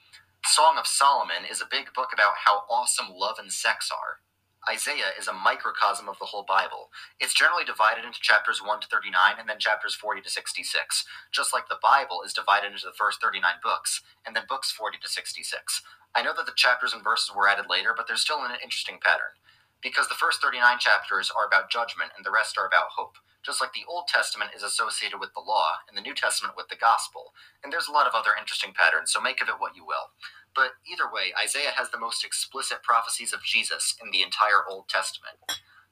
Song 0.45 0.77
of 0.79 0.87
Solomon 0.87 1.45
is 1.51 1.63
a 1.63 1.71
big 1.71 1.95
book 1.95 2.11
about 2.13 2.35
how 2.45 2.65
awesome 2.71 3.09
love 3.15 3.37
and 3.39 3.53
sex 3.53 3.91
are. 3.91 4.21
Isaiah 4.69 5.15
is 5.19 5.29
a 5.29 5.33
microcosm 5.33 6.09
of 6.09 6.19
the 6.19 6.27
whole 6.27 6.43
Bible. 6.43 6.91
It's 7.21 7.35
generally 7.35 7.65
divided 7.65 8.05
into 8.05 8.19
chapters 8.21 8.61
1 8.63 8.81
to 8.81 8.89
39 8.89 9.39
and 9.39 9.49
then 9.49 9.59
chapters 9.61 9.95
40 9.95 10.23
to 10.23 10.31
66, 10.31 11.05
just 11.31 11.55
like 11.55 11.69
the 11.69 11.79
Bible 11.81 12.23
is 12.27 12.35
divided 12.35 12.73
into 12.73 12.87
the 12.87 12.99
first 12.99 13.23
39 13.23 13.63
books 13.63 14.03
and 14.27 14.35
then 14.35 14.43
books 14.49 14.73
40 14.73 14.99
to 15.03 15.09
66. 15.09 15.83
I 16.17 16.23
know 16.23 16.33
that 16.37 16.47
the 16.47 16.57
chapters 16.57 16.93
and 16.93 17.05
verses 17.05 17.31
were 17.35 17.49
added 17.49 17.67
later, 17.71 17.95
but 17.97 18.09
there's 18.09 18.23
still 18.23 18.43
an 18.43 18.59
interesting 18.63 18.99
pattern. 19.01 19.39
Because 19.83 20.09
the 20.09 20.19
first 20.19 20.43
39 20.43 20.79
chapters 20.81 21.31
are 21.31 21.47
about 21.47 21.71
judgment 21.71 22.11
and 22.17 22.27
the 22.27 22.35
rest 22.35 22.59
are 22.59 22.67
about 22.67 22.97
hope. 22.97 23.19
Just 23.47 23.63
like 23.63 23.73
the 23.73 23.87
Old 23.87 24.09
Testament 24.09 24.51
is 24.57 24.65
associated 24.67 25.21
with 25.23 25.33
the 25.33 25.41
law 25.41 25.87
and 25.87 25.97
the 25.97 26.03
New 26.03 26.15
Testament 26.15 26.59
with 26.59 26.67
the 26.69 26.75
gospel. 26.77 27.31
And 27.63 27.73
there's 27.73 27.87
a 27.87 27.95
lot 27.95 28.09
of 28.09 28.15
other 28.15 28.35
interesting 28.39 28.75
patterns, 28.75 29.13
so 29.13 29.23
make 29.23 29.41
of 29.41 29.49
it 29.49 29.63
what 29.63 29.77
you 29.77 29.87
will. 29.87 30.11
But 30.55 30.83
either 30.83 31.07
way, 31.07 31.31
Isaiah 31.39 31.71
has 31.79 31.91
the 31.91 32.03
most 32.03 32.25
explicit 32.25 32.83
prophecies 32.83 33.33
of 33.33 33.45
Jesus 33.47 33.95
in 34.03 34.11
the 34.11 34.23
entire 34.23 34.67
Old 34.69 34.89
Testament. 34.89 35.39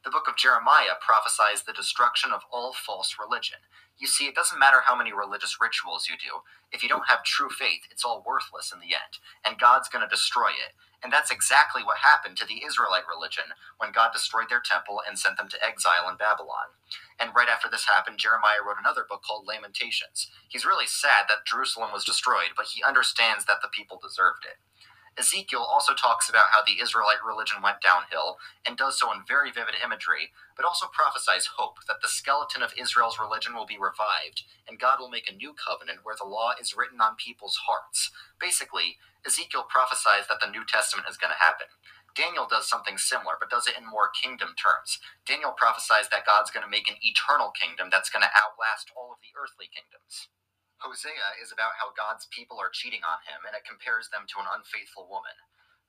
The 0.04 0.10
book 0.10 0.26
of 0.28 0.36
Jeremiah 0.36 0.98
prophesies 1.00 1.62
the 1.62 1.72
destruction 1.72 2.32
of 2.32 2.42
all 2.52 2.74
false 2.74 3.16
religion. 3.22 3.58
You 3.96 4.08
see, 4.08 4.26
it 4.26 4.34
doesn't 4.34 4.58
matter 4.58 4.82
how 4.84 4.96
many 4.96 5.12
religious 5.12 5.58
rituals 5.60 6.08
you 6.10 6.16
do. 6.18 6.42
If 6.72 6.82
you 6.82 6.88
don't 6.88 7.08
have 7.08 7.22
true 7.22 7.50
faith, 7.50 7.86
it's 7.90 8.04
all 8.04 8.24
worthless 8.26 8.72
in 8.74 8.80
the 8.80 8.98
end, 8.98 9.22
and 9.46 9.60
God's 9.60 9.88
going 9.88 10.02
to 10.02 10.10
destroy 10.10 10.50
it. 10.50 10.74
And 11.04 11.12
that's 11.12 11.30
exactly 11.30 11.84
what 11.84 11.98
happened 11.98 12.38
to 12.38 12.46
the 12.46 12.64
Israelite 12.64 13.04
religion 13.06 13.52
when 13.76 13.92
God 13.92 14.10
destroyed 14.12 14.48
their 14.48 14.64
temple 14.64 15.02
and 15.06 15.18
sent 15.18 15.36
them 15.36 15.48
to 15.50 15.62
exile 15.62 16.08
in 16.08 16.16
Babylon. 16.16 16.72
And 17.20 17.36
right 17.36 17.48
after 17.48 17.68
this 17.68 17.84
happened, 17.86 18.18
Jeremiah 18.18 18.64
wrote 18.66 18.80
another 18.80 19.04
book 19.06 19.22
called 19.22 19.46
Lamentations. 19.46 20.32
He's 20.48 20.64
really 20.64 20.86
sad 20.86 21.28
that 21.28 21.44
Jerusalem 21.44 21.92
was 21.92 22.04
destroyed, 22.08 22.56
but 22.56 22.72
he 22.72 22.82
understands 22.82 23.44
that 23.44 23.60
the 23.60 23.68
people 23.68 24.00
deserved 24.02 24.48
it. 24.48 24.56
Ezekiel 25.18 25.62
also 25.62 25.94
talks 25.94 26.28
about 26.28 26.50
how 26.52 26.62
the 26.64 26.82
Israelite 26.82 27.24
religion 27.26 27.62
went 27.62 27.80
downhill 27.80 28.38
and 28.66 28.76
does 28.76 28.98
so 28.98 29.12
in 29.12 29.22
very 29.26 29.50
vivid 29.52 29.74
imagery, 29.84 30.32
but 30.56 30.66
also 30.66 30.86
prophesies 30.92 31.50
hope 31.56 31.78
that 31.86 32.02
the 32.02 32.08
skeleton 32.08 32.62
of 32.62 32.74
Israel's 32.78 33.18
religion 33.18 33.54
will 33.54 33.66
be 33.66 33.78
revived 33.78 34.42
and 34.68 34.80
God 34.80 34.98
will 35.00 35.10
make 35.10 35.30
a 35.30 35.34
new 35.36 35.54
covenant 35.54 36.00
where 36.02 36.16
the 36.18 36.28
law 36.28 36.52
is 36.60 36.76
written 36.76 37.00
on 37.00 37.16
people's 37.16 37.60
hearts. 37.68 38.10
Basically, 38.40 38.98
Ezekiel 39.26 39.66
prophesies 39.68 40.26
that 40.28 40.40
the 40.40 40.50
New 40.50 40.64
Testament 40.66 41.08
is 41.08 41.16
going 41.16 41.32
to 41.32 41.44
happen. 41.44 41.68
Daniel 42.14 42.46
does 42.48 42.68
something 42.68 42.98
similar, 42.98 43.34
but 43.38 43.50
does 43.50 43.66
it 43.66 43.78
in 43.78 43.86
more 43.86 44.10
kingdom 44.10 44.54
terms. 44.54 44.98
Daniel 45.26 45.52
prophesies 45.52 46.08
that 46.10 46.26
God's 46.26 46.50
going 46.50 46.64
to 46.64 46.70
make 46.70 46.88
an 46.88 46.98
eternal 47.02 47.50
kingdom 47.50 47.88
that's 47.90 48.10
going 48.10 48.22
to 48.22 48.30
outlast 48.38 48.90
all 48.96 49.10
of 49.12 49.18
the 49.22 49.34
earthly 49.34 49.66
kingdoms. 49.66 50.30
Hosea 50.82 51.38
is 51.42 51.52
about 51.52 51.78
how 51.80 51.94
God's 51.94 52.26
people 52.30 52.58
are 52.60 52.72
cheating 52.72 53.04
on 53.06 53.22
him, 53.28 53.46
and 53.46 53.54
it 53.56 53.68
compares 53.68 54.10
them 54.10 54.26
to 54.30 54.40
an 54.42 54.50
unfaithful 54.50 55.08
woman. 55.08 55.36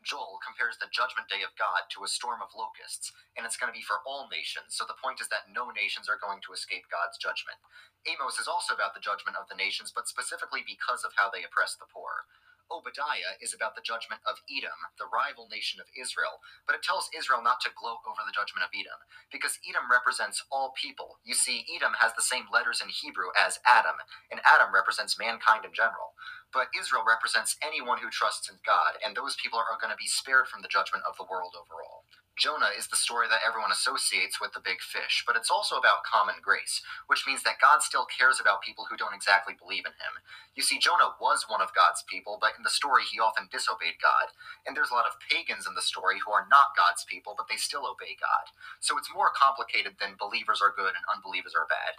Joel 0.06 0.40
compares 0.40 0.78
the 0.80 0.92
judgment 0.94 1.28
day 1.28 1.44
of 1.44 1.58
God 1.60 1.90
to 1.92 2.06
a 2.06 2.12
storm 2.12 2.40
of 2.40 2.54
locusts, 2.56 3.12
and 3.36 3.44
it's 3.44 3.58
going 3.60 3.68
to 3.74 3.76
be 3.76 3.84
for 3.84 4.00
all 4.08 4.32
nations, 4.32 4.78
so 4.78 4.86
the 4.88 4.98
point 4.98 5.20
is 5.20 5.28
that 5.34 5.52
no 5.52 5.74
nations 5.74 6.08
are 6.08 6.22
going 6.22 6.40
to 6.46 6.56
escape 6.56 6.88
God's 6.94 7.20
judgment. 7.20 7.60
Amos 8.08 8.40
is 8.40 8.48
also 8.48 8.72
about 8.78 8.96
the 8.96 9.04
judgment 9.04 9.36
of 9.36 9.50
the 9.52 9.60
nations, 9.60 9.92
but 9.92 10.08
specifically 10.08 10.64
because 10.64 11.04
of 11.04 11.18
how 11.20 11.28
they 11.34 11.44
oppress 11.44 11.76
the 11.76 11.90
poor. 11.92 12.30
Obadiah 12.72 13.38
is 13.42 13.54
about 13.54 13.76
the 13.76 13.86
judgment 13.86 14.22
of 14.26 14.42
Edom, 14.50 14.78
the 15.00 15.10
rival 15.10 15.48
nation 15.52 15.80
of 15.82 15.88
Israel, 15.96 16.42
but 16.68 16.76
it 16.76 16.84
tells 16.84 17.10
Israel 17.16 17.44
not 17.44 17.62
to 17.66 17.74
gloat 17.76 18.02
over 18.08 18.22
the 18.26 18.36
judgment 18.36 18.66
of 18.66 18.74
Edom, 18.74 19.00
because 19.32 19.60
Edom 19.68 19.92
represents 19.92 20.44
all 20.52 20.74
people. 20.78 21.20
You 21.26 21.36
see, 21.36 21.66
Edom 21.70 21.98
has 22.02 22.14
the 22.16 22.26
same 22.26 22.48
letters 22.52 22.82
in 22.82 22.90
Hebrew 22.90 23.30
as 23.38 23.60
Adam, 23.68 23.98
and 24.32 24.42
Adam 24.46 24.74
represents 24.74 25.20
mankind 25.20 25.66
in 25.66 25.74
general. 25.74 26.18
But 26.54 26.72
Israel 26.78 27.04
represents 27.06 27.58
anyone 27.62 28.00
who 28.00 28.10
trusts 28.10 28.50
in 28.50 28.58
God, 28.66 28.98
and 29.06 29.16
those 29.16 29.38
people 29.38 29.60
are 29.60 29.80
going 29.82 29.92
to 29.94 30.00
be 30.00 30.10
spared 30.10 30.48
from 30.48 30.62
the 30.64 30.72
judgment 30.72 31.04
of 31.08 31.18
the 31.18 31.28
world 31.30 31.54
overall. 31.58 32.06
Jonah 32.36 32.76
is 32.76 32.92
the 32.92 33.00
story 33.00 33.32
that 33.32 33.48
everyone 33.48 33.72
associates 33.72 34.44
with 34.44 34.52
the 34.52 34.60
big 34.60 34.84
fish, 34.84 35.24
but 35.24 35.40
it's 35.40 35.50
also 35.50 35.80
about 35.80 36.04
common 36.04 36.36
grace, 36.44 36.84
which 37.08 37.24
means 37.24 37.44
that 37.48 37.64
God 37.64 37.80
still 37.80 38.04
cares 38.04 38.44
about 38.44 38.62
people 38.62 38.88
who 38.92 39.00
don't 39.00 39.16
exactly 39.16 39.56
believe 39.56 39.88
in 39.88 39.96
him. 39.96 40.20
You 40.52 40.64
see, 40.64 40.76
Jonah 40.78 41.16
was 41.16 41.48
one 41.48 41.64
of 41.64 41.72
God's 41.72 42.04
people, 42.04 42.38
but 42.40 42.52
in 42.60 42.64
the 42.68 42.70
story 42.70 43.08
he 43.08 43.24
often 43.24 43.48
disobeyed 43.48 44.04
God, 44.04 44.36
and 44.68 44.76
there's 44.76 44.92
a 44.92 45.00
lot 45.00 45.08
of 45.08 45.16
pagans 45.24 45.64
in 45.64 45.80
the 45.80 45.86
story 45.86 46.20
who 46.20 46.36
are 46.36 46.48
not 46.52 46.76
God's 46.76 47.08
people, 47.08 47.40
but 47.40 47.48
they 47.48 47.56
still 47.56 47.88
obey 47.88 48.20
God. 48.20 48.52
So 48.84 49.00
it's 49.00 49.16
more 49.16 49.32
complicated 49.32 49.96
than 50.04 50.20
believers 50.20 50.60
are 50.60 50.76
good 50.76 50.92
and 50.92 51.08
unbelievers 51.08 51.56
are 51.56 51.72
bad. 51.72 51.96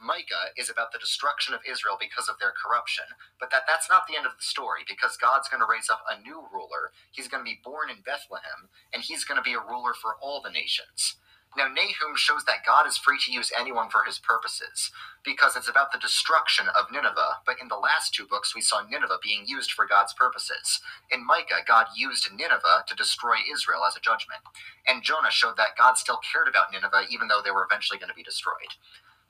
Micah 0.00 0.52
is 0.56 0.70
about 0.70 0.92
the 0.92 0.98
destruction 0.98 1.54
of 1.54 1.60
Israel 1.68 1.96
because 1.98 2.28
of 2.28 2.38
their 2.38 2.52
corruption, 2.52 3.04
but 3.40 3.50
that 3.50 3.64
that's 3.66 3.88
not 3.88 4.06
the 4.06 4.16
end 4.16 4.26
of 4.26 4.36
the 4.36 4.44
story 4.44 4.82
because 4.86 5.16
God's 5.16 5.48
going 5.48 5.60
to 5.60 5.70
raise 5.70 5.88
up 5.90 6.04
a 6.10 6.20
new 6.20 6.44
ruler. 6.52 6.92
He's 7.10 7.28
going 7.28 7.44
to 7.44 7.50
be 7.50 7.60
born 7.64 7.90
in 7.90 8.04
Bethlehem 8.04 8.68
and 8.92 9.02
he's 9.02 9.24
going 9.24 9.38
to 9.38 9.46
be 9.46 9.54
a 9.54 9.60
ruler 9.60 9.94
for 9.94 10.16
all 10.20 10.42
the 10.42 10.50
nations. 10.50 11.16
Now, 11.56 11.68
Nahum 11.68 12.16
shows 12.16 12.44
that 12.46 12.66
God 12.66 12.86
is 12.86 12.98
free 12.98 13.18
to 13.24 13.32
use 13.32 13.52
anyone 13.56 13.88
for 13.88 14.02
his 14.04 14.18
purposes, 14.18 14.90
because 15.24 15.54
it's 15.54 15.68
about 15.68 15.92
the 15.92 15.98
destruction 16.02 16.66
of 16.76 16.90
Nineveh, 16.90 17.46
but 17.46 17.56
in 17.62 17.68
the 17.68 17.76
last 17.76 18.12
two 18.12 18.26
books 18.26 18.54
we 18.54 18.60
saw 18.60 18.82
Nineveh 18.82 19.18
being 19.22 19.46
used 19.46 19.70
for 19.70 19.86
God's 19.86 20.12
purposes. 20.12 20.80
In 21.12 21.24
Micah, 21.24 21.62
God 21.66 21.86
used 21.96 22.28
Nineveh 22.32 22.84
to 22.88 22.96
destroy 22.96 23.36
Israel 23.52 23.84
as 23.86 23.96
a 23.96 24.00
judgment, 24.00 24.42
and 24.86 25.04
Jonah 25.04 25.30
showed 25.30 25.56
that 25.56 25.78
God 25.78 25.96
still 25.96 26.18
cared 26.18 26.48
about 26.48 26.72
Nineveh 26.72 27.06
even 27.08 27.28
though 27.28 27.40
they 27.44 27.52
were 27.52 27.66
eventually 27.70 28.00
going 28.00 28.10
to 28.10 28.18
be 28.18 28.24
destroyed. 28.24 28.74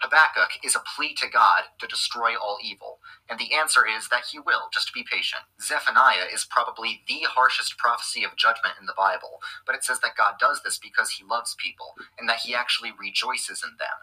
Habakkuk 0.01 0.61
is 0.65 0.77
a 0.77 0.85
plea 0.97 1.15
to 1.15 1.29
God 1.29 1.65
to 1.81 1.87
destroy 1.89 2.37
all 2.37 2.59
evil, 2.63 3.01
and 3.31 3.39
the 3.39 3.55
answer 3.55 3.87
is 3.87 4.09
that 4.11 4.27
he 4.33 4.39
will, 4.39 4.69
just 4.73 4.95
be 4.95 5.05
patient. 5.11 5.43
Zephaniah 5.63 6.29
is 6.33 6.45
probably 6.45 7.03
the 7.09 7.23
harshest 7.29 7.79
prophecy 7.79 8.25
of 8.25 8.37
judgment 8.37 8.77
in 8.81 8.87
the 8.87 8.97
Bible, 8.97 9.41
but 9.67 9.75
it 9.75 9.85
says 9.85 10.01
that 10.01 10.17
God 10.17 10.35
does 10.39 10.63
this 10.63 10.79
because 10.79 11.13
he 11.13 11.25
loves 11.25 11.57
people, 11.59 11.95
and 12.19 12.29
that 12.29 12.41
he 12.45 12.55
actually 12.55 12.93
rejoices 12.99 13.63
in 13.65 13.77
them. 13.79 13.99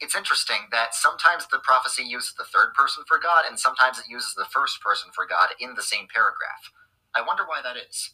It's 0.00 0.16
interesting 0.16 0.68
that 0.72 0.94
sometimes 0.94 1.46
the 1.48 1.60
prophecy 1.64 2.04
uses 2.04 2.34
the 2.34 2.44
third 2.44 2.74
person 2.74 3.04
for 3.08 3.18
God, 3.18 3.44
and 3.48 3.58
sometimes 3.58 3.98
it 3.98 4.10
uses 4.10 4.34
the 4.34 4.44
first 4.50 4.82
person 4.82 5.10
for 5.14 5.26
God 5.26 5.50
in 5.60 5.74
the 5.74 5.82
same 5.82 6.08
paragraph. 6.12 6.72
I 7.14 7.22
wonder 7.26 7.44
why 7.46 7.62
that 7.62 7.76
is. 7.78 8.12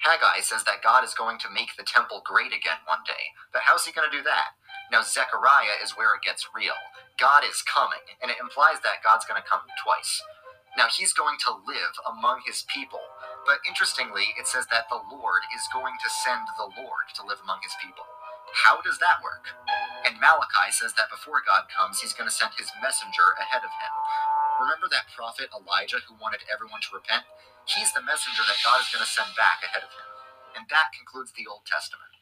Haggai 0.00 0.40
says 0.42 0.64
that 0.64 0.82
God 0.84 1.04
is 1.04 1.14
going 1.14 1.38
to 1.40 1.50
make 1.54 1.76
the 1.78 1.84
temple 1.86 2.22
great 2.26 2.52
again 2.52 2.82
one 2.86 3.00
day, 3.06 3.32
but 3.52 3.62
how's 3.64 3.86
he 3.86 3.92
going 3.92 4.10
to 4.10 4.16
do 4.16 4.22
that? 4.24 4.58
Now, 4.92 5.00
Zechariah 5.00 5.80
is 5.80 5.96
where 5.96 6.12
it 6.12 6.20
gets 6.20 6.52
real. 6.52 6.76
God 7.16 7.48
is 7.48 7.64
coming, 7.64 8.04
and 8.20 8.28
it 8.28 8.36
implies 8.36 8.84
that 8.84 9.00
God's 9.00 9.24
going 9.24 9.40
to 9.40 9.48
come 9.48 9.64
twice. 9.80 10.20
Now, 10.76 10.92
he's 10.92 11.16
going 11.16 11.40
to 11.48 11.56
live 11.64 11.96
among 12.04 12.44
his 12.44 12.68
people, 12.68 13.00
but 13.48 13.64
interestingly, 13.64 14.36
it 14.36 14.44
says 14.44 14.68
that 14.68 14.92
the 14.92 15.00
Lord 15.00 15.48
is 15.56 15.64
going 15.72 15.96
to 15.96 16.12
send 16.12 16.44
the 16.60 16.68
Lord 16.76 17.08
to 17.16 17.24
live 17.24 17.40
among 17.40 17.64
his 17.64 17.72
people. 17.80 18.04
How 18.52 18.84
does 18.84 19.00
that 19.00 19.24
work? 19.24 19.48
And 20.04 20.20
Malachi 20.20 20.68
says 20.76 20.92
that 21.00 21.08
before 21.08 21.40
God 21.40 21.72
comes, 21.72 22.04
he's 22.04 22.12
going 22.12 22.28
to 22.28 22.34
send 22.34 22.52
his 22.60 22.68
messenger 22.84 23.32
ahead 23.40 23.64
of 23.64 23.72
him. 23.72 23.92
Remember 24.60 24.92
that 24.92 25.08
prophet 25.08 25.48
Elijah 25.56 26.04
who 26.04 26.20
wanted 26.20 26.44
everyone 26.52 26.84
to 26.84 26.92
repent? 26.92 27.24
He's 27.64 27.96
the 27.96 28.04
messenger 28.04 28.44
that 28.44 28.60
God 28.60 28.84
is 28.84 28.92
going 28.92 29.00
to 29.00 29.08
send 29.08 29.32
back 29.40 29.64
ahead 29.64 29.88
of 29.88 29.88
him. 29.88 30.08
And 30.52 30.68
that 30.68 30.92
concludes 30.92 31.32
the 31.32 31.48
Old 31.48 31.64
Testament. 31.64 32.12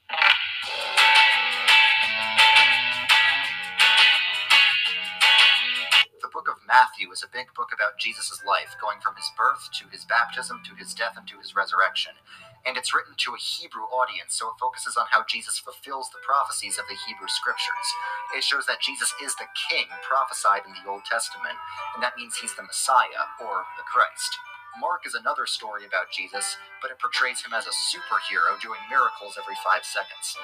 The 6.31 6.47
book 6.47 6.63
of 6.63 6.63
Matthew 6.63 7.11
is 7.11 7.27
a 7.27 7.35
big 7.35 7.51
book 7.59 7.75
about 7.75 7.99
Jesus' 7.99 8.39
life, 8.47 8.79
going 8.79 9.03
from 9.03 9.19
his 9.19 9.27
birth 9.35 9.67
to 9.83 9.91
his 9.91 10.07
baptism 10.07 10.63
to 10.63 10.79
his 10.79 10.95
death 10.95 11.19
and 11.19 11.27
to 11.27 11.43
his 11.43 11.59
resurrection. 11.59 12.15
And 12.63 12.79
it's 12.79 12.95
written 12.95 13.19
to 13.19 13.35
a 13.35 13.43
Hebrew 13.43 13.91
audience, 13.91 14.39
so 14.39 14.55
it 14.55 14.63
focuses 14.63 14.95
on 14.95 15.11
how 15.11 15.27
Jesus 15.27 15.59
fulfills 15.59 16.07
the 16.15 16.23
prophecies 16.23 16.79
of 16.79 16.87
the 16.87 16.95
Hebrew 16.95 17.27
scriptures. 17.27 17.89
It 18.31 18.47
shows 18.47 18.63
that 18.71 18.79
Jesus 18.79 19.11
is 19.19 19.35
the 19.43 19.51
king 19.67 19.91
prophesied 20.07 20.63
in 20.71 20.79
the 20.79 20.87
Old 20.87 21.03
Testament, 21.03 21.59
and 21.99 22.01
that 22.07 22.15
means 22.15 22.39
he's 22.39 22.55
the 22.55 22.63
Messiah, 22.63 23.35
or 23.43 23.67
the 23.75 23.83
Christ. 23.91 24.31
Mark 24.79 25.11
is 25.11 25.19
another 25.19 25.51
story 25.51 25.83
about 25.83 26.15
Jesus, 26.15 26.55
but 26.79 26.95
it 26.95 27.03
portrays 27.03 27.43
him 27.43 27.51
as 27.51 27.67
a 27.67 27.75
superhero 27.75 28.55
doing 28.63 28.79
miracles 28.87 29.35
every 29.35 29.59
five 29.67 29.83
seconds. 29.83 30.39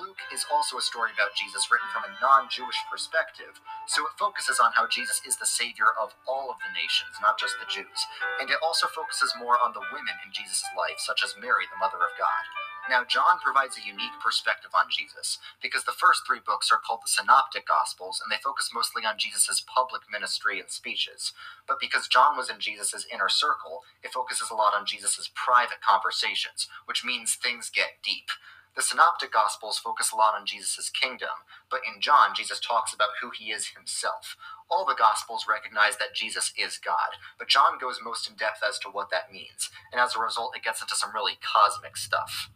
Luke 0.00 0.24
is 0.32 0.46
also 0.48 0.78
a 0.78 0.84
story 0.84 1.12
about 1.12 1.36
Jesus 1.36 1.68
written 1.68 1.88
from 1.92 2.08
a 2.08 2.16
non 2.20 2.48
Jewish 2.48 2.80
perspective, 2.88 3.60
so 3.86 4.04
it 4.08 4.16
focuses 4.16 4.60
on 4.60 4.72
how 4.72 4.88
Jesus 4.88 5.20
is 5.26 5.36
the 5.36 5.48
savior 5.48 5.92
of 6.00 6.16
all 6.24 6.48
of 6.48 6.56
the 6.64 6.72
nations, 6.72 7.20
not 7.20 7.36
just 7.36 7.60
the 7.60 7.68
Jews. 7.68 8.00
And 8.40 8.48
it 8.48 8.60
also 8.64 8.88
focuses 8.88 9.36
more 9.36 9.60
on 9.60 9.76
the 9.76 9.84
women 9.92 10.16
in 10.24 10.32
Jesus' 10.32 10.64
life, 10.76 10.96
such 11.00 11.20
as 11.24 11.36
Mary, 11.36 11.68
the 11.68 11.80
Mother 11.80 12.00
of 12.00 12.16
God. 12.16 12.44
Now, 12.90 13.04
John 13.04 13.38
provides 13.38 13.78
a 13.78 13.86
unique 13.86 14.18
perspective 14.18 14.72
on 14.74 14.90
Jesus 14.90 15.38
because 15.62 15.84
the 15.84 15.94
first 15.94 16.26
three 16.26 16.40
books 16.44 16.72
are 16.72 16.82
called 16.82 17.00
the 17.04 17.12
Synoptic 17.12 17.68
Gospels 17.68 18.18
and 18.18 18.32
they 18.32 18.42
focus 18.42 18.70
mostly 18.74 19.06
on 19.06 19.18
Jesus' 19.22 19.62
public 19.62 20.02
ministry 20.10 20.58
and 20.58 20.68
speeches. 20.70 21.32
But 21.68 21.78
because 21.80 22.08
John 22.08 22.36
was 22.36 22.50
in 22.50 22.58
Jesus' 22.58 23.06
inner 23.12 23.28
circle, 23.28 23.82
it 24.02 24.12
focuses 24.12 24.50
a 24.50 24.58
lot 24.58 24.74
on 24.74 24.86
Jesus' 24.86 25.30
private 25.34 25.78
conversations, 25.80 26.66
which 26.86 27.04
means 27.04 27.34
things 27.34 27.70
get 27.70 28.02
deep. 28.02 28.30
The 28.76 28.82
Synoptic 28.82 29.32
Gospels 29.32 29.78
focus 29.78 30.12
a 30.12 30.16
lot 30.16 30.34
on 30.38 30.46
Jesus' 30.46 30.90
kingdom, 30.90 31.44
but 31.70 31.80
in 31.86 32.00
John, 32.00 32.30
Jesus 32.36 32.60
talks 32.60 32.94
about 32.94 33.18
who 33.22 33.30
he 33.30 33.52
is 33.52 33.68
himself. 33.76 34.36
All 34.70 34.86
the 34.86 34.94
Gospels 34.98 35.46
recognize 35.48 35.96
that 35.98 36.14
Jesus 36.14 36.52
is 36.58 36.78
God, 36.78 37.18
but 37.38 37.48
John 37.48 37.78
goes 37.80 38.00
most 38.04 38.30
in 38.30 38.36
depth 38.36 38.62
as 38.66 38.78
to 38.80 38.88
what 38.90 39.10
that 39.10 39.32
means, 39.32 39.70
and 39.92 40.00
as 40.00 40.16
a 40.16 40.20
result, 40.20 40.56
it 40.56 40.64
gets 40.64 40.82
into 40.82 40.96
some 40.96 41.12
really 41.14 41.38
cosmic 41.42 41.96
stuff. 41.96 42.50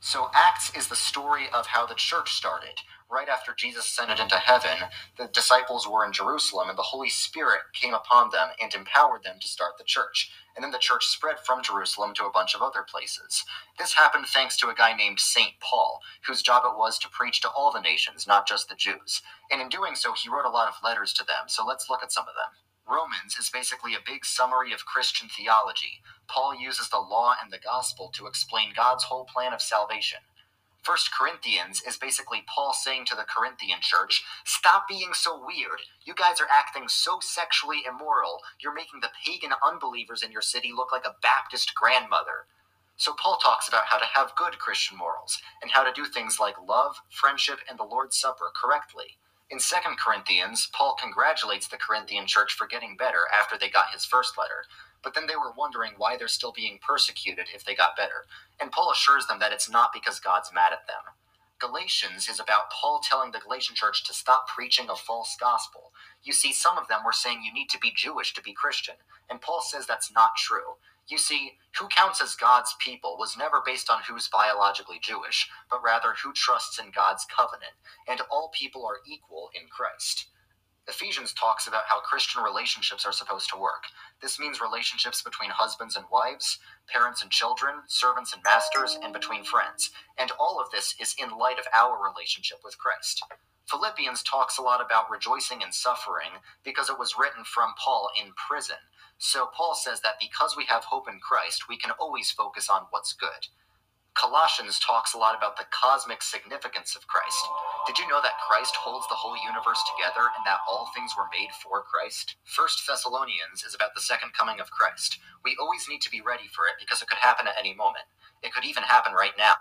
So, 0.00 0.30
Acts 0.34 0.72
is 0.76 0.88
the 0.88 0.96
story 0.96 1.46
of 1.54 1.66
how 1.68 1.86
the 1.86 1.94
church 1.96 2.34
started. 2.34 2.80
right 3.10 3.28
after 3.28 3.54
Jesus 3.56 3.86
ascended 3.86 4.20
into 4.20 4.36
heaven, 4.36 4.88
the 5.18 5.28
disciples 5.28 5.88
were 5.88 6.04
in 6.06 6.12
Jerusalem 6.12 6.68
and 6.70 6.78
the 6.78 6.82
Holy 6.82 7.10
Spirit 7.10 7.60
came 7.74 7.94
upon 7.94 8.30
them 8.30 8.48
and 8.62 8.74
empowered 8.74 9.24
them 9.24 9.38
to 9.40 9.48
start 9.48 9.78
the 9.78 9.84
church. 9.84 10.30
And 10.54 10.62
then 10.62 10.70
the 10.70 10.78
church 10.78 11.06
spread 11.06 11.36
from 11.44 11.62
Jerusalem 11.62 12.14
to 12.14 12.26
a 12.26 12.30
bunch 12.30 12.54
of 12.54 12.62
other 12.62 12.82
places. 12.88 13.44
This 13.78 13.94
happened 13.94 14.26
thanks 14.26 14.56
to 14.58 14.68
a 14.68 14.74
guy 14.74 14.94
named 14.94 15.20
St. 15.20 15.54
Paul, 15.60 16.00
whose 16.26 16.42
job 16.42 16.62
it 16.64 16.78
was 16.78 16.98
to 17.00 17.08
preach 17.08 17.40
to 17.42 17.48
all 17.50 17.72
the 17.72 17.80
nations, 17.80 18.26
not 18.26 18.46
just 18.46 18.68
the 18.68 18.76
Jews. 18.76 19.22
And 19.50 19.60
in 19.60 19.68
doing 19.68 19.94
so, 19.94 20.12
he 20.12 20.28
wrote 20.28 20.46
a 20.46 20.50
lot 20.50 20.68
of 20.68 20.82
letters 20.84 21.12
to 21.14 21.24
them. 21.24 21.48
So 21.48 21.66
let's 21.66 21.90
look 21.90 22.02
at 22.02 22.12
some 22.12 22.28
of 22.28 22.34
them. 22.34 22.54
Romans 22.86 23.36
is 23.38 23.50
basically 23.50 23.94
a 23.94 24.04
big 24.06 24.24
summary 24.24 24.72
of 24.72 24.86
Christian 24.86 25.28
theology. 25.28 26.02
Paul 26.28 26.54
uses 26.54 26.88
the 26.88 26.98
law 26.98 27.34
and 27.42 27.52
the 27.52 27.58
gospel 27.58 28.10
to 28.14 28.26
explain 28.26 28.74
God's 28.76 29.04
whole 29.04 29.24
plan 29.24 29.52
of 29.52 29.62
salvation. 29.62 30.20
First 30.84 31.10
Corinthians 31.12 31.82
is 31.88 31.96
basically 31.96 32.44
Paul 32.46 32.74
saying 32.74 33.06
to 33.06 33.16
the 33.16 33.24
Corinthian 33.24 33.80
church, 33.82 34.22
Stop 34.44 34.86
being 34.88 35.14
so 35.14 35.40
weird. 35.40 35.80
You 36.04 36.14
guys 36.14 36.40
are 36.40 36.48
acting 36.52 36.88
so 36.88 37.20
sexually 37.22 37.82
immoral. 37.88 38.40
You're 38.60 38.74
making 38.74 39.00
the 39.00 39.10
pagan 39.26 39.52
unbelievers 39.66 40.22
in 40.22 40.32
your 40.32 40.42
city 40.42 40.72
look 40.76 40.92
like 40.92 41.06
a 41.06 41.16
Baptist 41.22 41.74
grandmother. 41.74 42.46
So 42.96 43.14
Paul 43.14 43.38
talks 43.38 43.68
about 43.68 43.86
how 43.86 43.98
to 43.98 44.06
have 44.14 44.36
good 44.36 44.58
Christian 44.60 44.98
morals 44.98 45.38
and 45.62 45.72
how 45.72 45.84
to 45.84 45.92
do 45.92 46.06
things 46.06 46.38
like 46.40 46.56
love, 46.68 46.96
friendship, 47.10 47.60
and 47.68 47.78
the 47.78 47.84
Lord's 47.84 48.16
Supper 48.18 48.52
correctly. 48.54 49.18
In 49.50 49.58
2 49.58 49.76
Corinthians, 49.98 50.68
Paul 50.72 50.96
congratulates 51.00 51.68
the 51.68 51.78
Corinthian 51.78 52.26
church 52.26 52.52
for 52.54 52.66
getting 52.68 52.96
better 52.96 53.22
after 53.38 53.58
they 53.58 53.70
got 53.70 53.92
his 53.92 54.04
first 54.04 54.38
letter, 54.38 54.64
but 55.04 55.14
then 55.14 55.26
they 55.28 55.36
were 55.36 55.52
wondering 55.56 55.92
why 55.98 56.16
they're 56.16 56.28
still 56.28 56.52
being 56.52 56.80
persecuted 56.86 57.48
if 57.54 57.64
they 57.64 57.74
got 57.76 57.96
better. 57.96 58.26
And 58.60 58.72
Paul 58.72 58.90
assures 58.92 59.26
them 59.26 59.38
that 59.40 59.52
it's 59.52 59.70
not 59.70 59.92
because 59.92 60.20
God's 60.20 60.50
mad 60.54 60.72
at 60.72 60.86
them. 60.88 61.14
Galatians 61.60 62.28
is 62.28 62.40
about 62.40 62.70
Paul 62.70 63.00
telling 63.02 63.32
the 63.32 63.38
Galatian 63.38 63.76
church 63.76 64.04
to 64.04 64.14
stop 64.14 64.48
preaching 64.48 64.88
a 64.90 64.96
false 64.96 65.36
gospel. 65.40 65.92
You 66.24 66.32
see, 66.32 66.52
some 66.52 66.78
of 66.78 66.88
them 66.88 67.00
were 67.04 67.12
saying 67.12 67.42
you 67.44 67.52
need 67.54 67.70
to 67.70 67.78
be 67.78 67.92
Jewish 67.94 68.34
to 68.34 68.42
be 68.42 68.52
Christian, 68.52 68.96
and 69.30 69.40
Paul 69.40 69.62
says 69.62 69.86
that's 69.86 70.12
not 70.12 70.36
true. 70.36 70.76
You 71.08 71.18
see, 71.18 71.52
who 71.78 71.88
counts 71.88 72.22
as 72.22 72.34
God's 72.34 72.74
people 72.80 73.16
was 73.18 73.36
never 73.36 73.62
based 73.64 73.90
on 73.90 74.02
who's 74.08 74.28
biologically 74.28 74.98
Jewish, 75.02 75.48
but 75.70 75.82
rather 75.84 76.14
who 76.22 76.32
trusts 76.32 76.78
in 76.78 76.90
God's 76.90 77.26
covenant, 77.26 77.74
and 78.08 78.20
all 78.30 78.50
people 78.54 78.86
are 78.86 79.00
equal 79.06 79.50
in 79.54 79.68
Christ. 79.68 80.26
Ephesians 80.86 81.32
talks 81.32 81.66
about 81.66 81.84
how 81.88 82.00
Christian 82.00 82.42
relationships 82.42 83.06
are 83.06 83.12
supposed 83.12 83.48
to 83.50 83.58
work. 83.58 83.84
This 84.20 84.38
means 84.38 84.60
relationships 84.60 85.22
between 85.22 85.50
husbands 85.50 85.96
and 85.96 86.04
wives, 86.12 86.58
parents 86.88 87.22
and 87.22 87.30
children, 87.30 87.76
servants 87.86 88.34
and 88.34 88.42
masters, 88.42 88.98
and 89.02 89.12
between 89.12 89.44
friends. 89.44 89.90
And 90.18 90.30
all 90.38 90.60
of 90.60 90.70
this 90.70 90.94
is 91.00 91.14
in 91.18 91.38
light 91.38 91.58
of 91.58 91.66
our 91.74 91.96
relationship 92.02 92.58
with 92.62 92.76
Christ. 92.76 93.22
Philippians 93.66 94.22
talks 94.22 94.58
a 94.58 94.62
lot 94.62 94.84
about 94.84 95.10
rejoicing 95.10 95.62
in 95.62 95.72
suffering 95.72 96.36
because 96.64 96.90
it 96.90 96.98
was 96.98 97.16
written 97.18 97.44
from 97.44 97.72
Paul 97.82 98.10
in 98.20 98.32
prison. 98.34 98.76
So 99.16 99.48
Paul 99.56 99.74
says 99.74 100.02
that 100.02 100.20
because 100.20 100.54
we 100.56 100.66
have 100.66 100.84
hope 100.84 101.08
in 101.08 101.18
Christ, 101.18 101.68
we 101.68 101.78
can 101.78 101.92
always 101.92 102.30
focus 102.30 102.68
on 102.68 102.86
what's 102.90 103.14
good. 103.14 103.48
Colossians 104.14 104.78
talks 104.78 105.12
a 105.12 105.18
lot 105.18 105.36
about 105.36 105.56
the 105.56 105.66
cosmic 105.70 106.22
significance 106.22 106.94
of 106.94 107.06
Christ. 107.06 107.44
Did 107.86 107.98
you 107.98 108.06
know 108.08 108.22
that 108.22 108.38
Christ 108.46 108.76
holds 108.76 109.06
the 109.08 109.18
whole 109.18 109.36
universe 109.36 109.82
together 109.90 110.30
and 110.38 110.46
that 110.46 110.62
all 110.70 110.90
things 110.94 111.12
were 111.18 111.26
made 111.34 111.50
for 111.50 111.82
Christ? 111.82 112.36
First 112.44 112.86
Thessalonians 112.86 113.66
is 113.66 113.74
about 113.74 113.94
the 113.94 114.00
second 114.00 114.32
coming 114.32 114.60
of 114.60 114.70
Christ. 114.70 115.18
We 115.44 115.56
always 115.60 115.88
need 115.88 116.00
to 116.02 116.10
be 116.10 116.22
ready 116.22 116.46
for 116.46 116.66
it 116.66 116.78
because 116.78 117.02
it 117.02 117.08
could 117.08 117.18
happen 117.18 117.46
at 117.48 117.58
any 117.58 117.74
moment. 117.74 118.06
It 118.42 118.54
could 118.54 118.64
even 118.64 118.84
happen 118.84 119.14
right 119.14 119.34
now. 119.36 119.54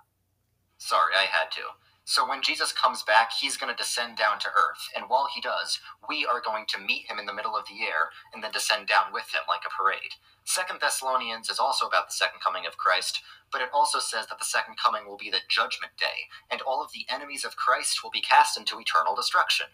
Sorry, 0.78 1.14
I 1.18 1.26
had 1.26 1.50
to. 1.58 1.74
So 2.06 2.28
when 2.28 2.42
Jesus 2.44 2.74
comes 2.74 3.02
back, 3.04 3.32
he's 3.32 3.56
going 3.56 3.74
to 3.74 3.78
descend 3.82 4.18
down 4.18 4.40
to 4.40 4.50
earth. 4.50 4.84
And 4.96 5.06
while 5.08 5.28
he 5.34 5.40
does, 5.40 5.80
we 6.10 6.26
are 6.26 6.42
going 6.42 6.66
to 6.70 6.80
meet 6.80 7.10
him 7.10 7.18
in 7.18 7.26
the 7.26 7.34
middle 7.34 7.56
of 7.56 7.66
the 7.66 7.84
air 7.84 8.12
and 8.34 8.44
then 8.44 8.52
descend 8.52 8.88
down 8.88 9.14
with 9.14 9.32
him 9.34 9.42
like 9.48 9.64
a 9.66 9.72
parade. 9.72 10.20
Second 10.44 10.82
Thessalonians 10.82 11.50
is 11.50 11.60
also 11.60 11.88
about 11.88 12.10
the 12.10 12.16
second 12.16 12.42
coming 12.42 12.66
of 12.66 12.78
Christ, 12.78 13.22
but 13.52 13.62
it 13.62 13.70
also 13.74 14.00
says 14.00 14.28
that 14.28 14.40
the 14.40 14.46
second 14.46 14.76
coming 14.84 15.08
will 15.08 15.18
be 15.18 15.32
the 15.32 15.48
judgment 15.48 15.94
day, 15.98 16.28
and 16.52 16.62
all 16.62 16.84
of 16.84 16.92
the 16.92 17.06
enemies 17.10 17.46
of 17.46 17.56
Christ 17.56 18.04
will 18.04 18.12
be 18.12 18.22
cast 18.22 18.58
into 18.58 18.80
eternal 18.80 19.16
destruction. 19.16 19.68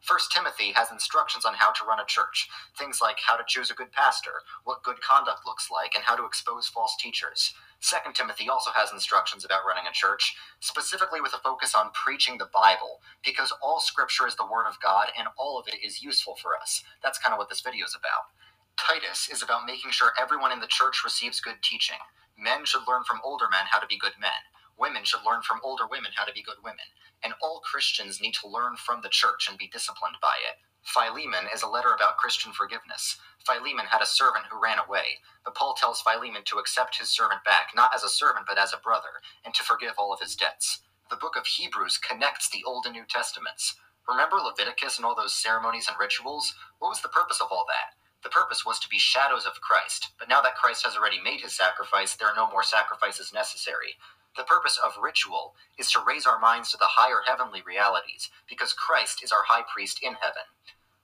First 0.00 0.32
Timothy 0.32 0.72
has 0.72 0.90
instructions 0.90 1.44
on 1.44 1.54
how 1.54 1.72
to 1.72 1.84
run 1.84 2.00
a 2.00 2.06
church, 2.06 2.48
things 2.76 3.00
like 3.02 3.18
how 3.26 3.36
to 3.36 3.44
choose 3.46 3.70
a 3.70 3.74
good 3.74 3.92
pastor, 3.92 4.42
what 4.64 4.82
good 4.82 5.00
conduct 5.00 5.40
looks 5.46 5.68
like, 5.70 5.94
and 5.94 6.04
how 6.04 6.16
to 6.16 6.24
expose 6.24 6.68
false 6.68 6.96
teachers. 7.00 7.54
Second 7.80 8.14
Timothy 8.14 8.48
also 8.48 8.70
has 8.74 8.92
instructions 8.92 9.44
about 9.44 9.66
running 9.66 9.86
a 9.88 9.92
church, 9.94 10.34
specifically 10.60 11.20
with 11.20 11.34
a 11.34 11.38
focus 11.38 11.74
on 11.74 11.90
preaching 11.94 12.38
the 12.38 12.50
Bible, 12.52 13.00
because 13.24 13.52
all 13.62 13.80
scripture 13.80 14.26
is 14.26 14.36
the 14.36 14.46
word 14.50 14.66
of 14.66 14.80
God 14.82 15.08
and 15.18 15.28
all 15.38 15.58
of 15.58 15.68
it 15.68 15.78
is 15.84 16.02
useful 16.02 16.36
for 16.36 16.56
us. 16.60 16.82
That's 17.02 17.18
kind 17.18 17.32
of 17.32 17.38
what 17.38 17.48
this 17.48 17.60
video 17.60 17.86
is 17.86 17.96
about. 17.98 18.34
Titus 18.78 19.28
is 19.30 19.42
about 19.42 19.66
making 19.66 19.92
sure 19.92 20.12
everyone 20.20 20.52
in 20.52 20.60
the 20.60 20.66
church 20.66 21.02
receives 21.04 21.40
good 21.40 21.62
teaching. 21.62 21.98
Men 22.38 22.64
should 22.64 22.86
learn 22.88 23.04
from 23.04 23.20
older 23.24 23.46
men 23.50 23.66
how 23.70 23.78
to 23.78 23.86
be 23.86 23.98
good 23.98 24.18
men. 24.20 24.42
Women 24.78 25.04
should 25.04 25.26
learn 25.26 25.42
from 25.42 25.60
older 25.62 25.86
women 25.90 26.12
how 26.16 26.24
to 26.24 26.32
be 26.32 26.42
good 26.42 26.62
women. 26.64 26.86
And 27.24 27.34
all 27.42 27.60
Christians 27.60 28.20
need 28.20 28.34
to 28.42 28.48
learn 28.48 28.76
from 28.76 29.02
the 29.02 29.10
church 29.10 29.48
and 29.48 29.58
be 29.58 29.68
disciplined 29.68 30.16
by 30.22 30.34
it. 30.46 30.58
Philemon 30.84 31.46
is 31.54 31.62
a 31.62 31.68
letter 31.68 31.92
about 31.94 32.18
Christian 32.18 32.52
forgiveness. 32.52 33.18
Philemon 33.46 33.86
had 33.86 34.02
a 34.02 34.06
servant 34.06 34.46
who 34.50 34.60
ran 34.62 34.78
away, 34.78 35.20
but 35.44 35.54
Paul 35.54 35.74
tells 35.74 36.02
Philemon 36.02 36.42
to 36.46 36.58
accept 36.58 36.98
his 36.98 37.10
servant 37.10 37.44
back, 37.44 37.70
not 37.76 37.94
as 37.94 38.04
a 38.04 38.08
servant 38.10 38.46
but 38.48 38.58
as 38.58 38.72
a 38.74 38.78
brother, 38.78 39.22
and 39.44 39.54
to 39.54 39.64
forgive 39.64 39.94
all 39.98 40.12
of 40.12 40.20
his 40.20 40.36
debts. 40.36 40.80
The 41.10 41.16
book 41.16 41.36
of 41.36 41.46
Hebrews 41.46 41.98
connects 41.98 42.50
the 42.50 42.64
Old 42.66 42.86
and 42.86 42.94
New 42.94 43.04
Testaments. 43.08 43.76
Remember 44.08 44.36
Leviticus 44.38 44.98
and 44.98 45.06
all 45.06 45.14
those 45.16 45.34
ceremonies 45.34 45.88
and 45.88 45.98
rituals? 46.00 46.54
What 46.80 46.90
was 46.90 47.02
the 47.02 47.08
purpose 47.10 47.40
of 47.40 47.48
all 47.52 47.66
that? 47.68 47.94
The 48.24 48.30
purpose 48.30 48.66
was 48.66 48.80
to 48.80 48.88
be 48.90 48.98
shadows 48.98 49.46
of 49.46 49.60
Christ, 49.62 50.10
but 50.18 50.28
now 50.28 50.42
that 50.42 50.56
Christ 50.56 50.84
has 50.86 50.96
already 50.96 51.20
made 51.22 51.40
his 51.42 51.54
sacrifice, 51.56 52.16
there 52.16 52.28
are 52.28 52.36
no 52.36 52.50
more 52.50 52.64
sacrifices 52.64 53.32
necessary. 53.34 53.94
The 54.38 54.44
purpose 54.44 54.78
of 54.78 55.02
ritual 55.02 55.56
is 55.78 55.90
to 55.90 56.04
raise 56.06 56.24
our 56.24 56.38
minds 56.38 56.70
to 56.70 56.76
the 56.76 56.86
higher 56.86 57.22
heavenly 57.26 57.60
realities, 57.66 58.30
because 58.48 58.72
Christ 58.72 59.20
is 59.24 59.32
our 59.32 59.42
high 59.48 59.64
priest 59.74 59.98
in 60.00 60.14
heaven. 60.14 60.46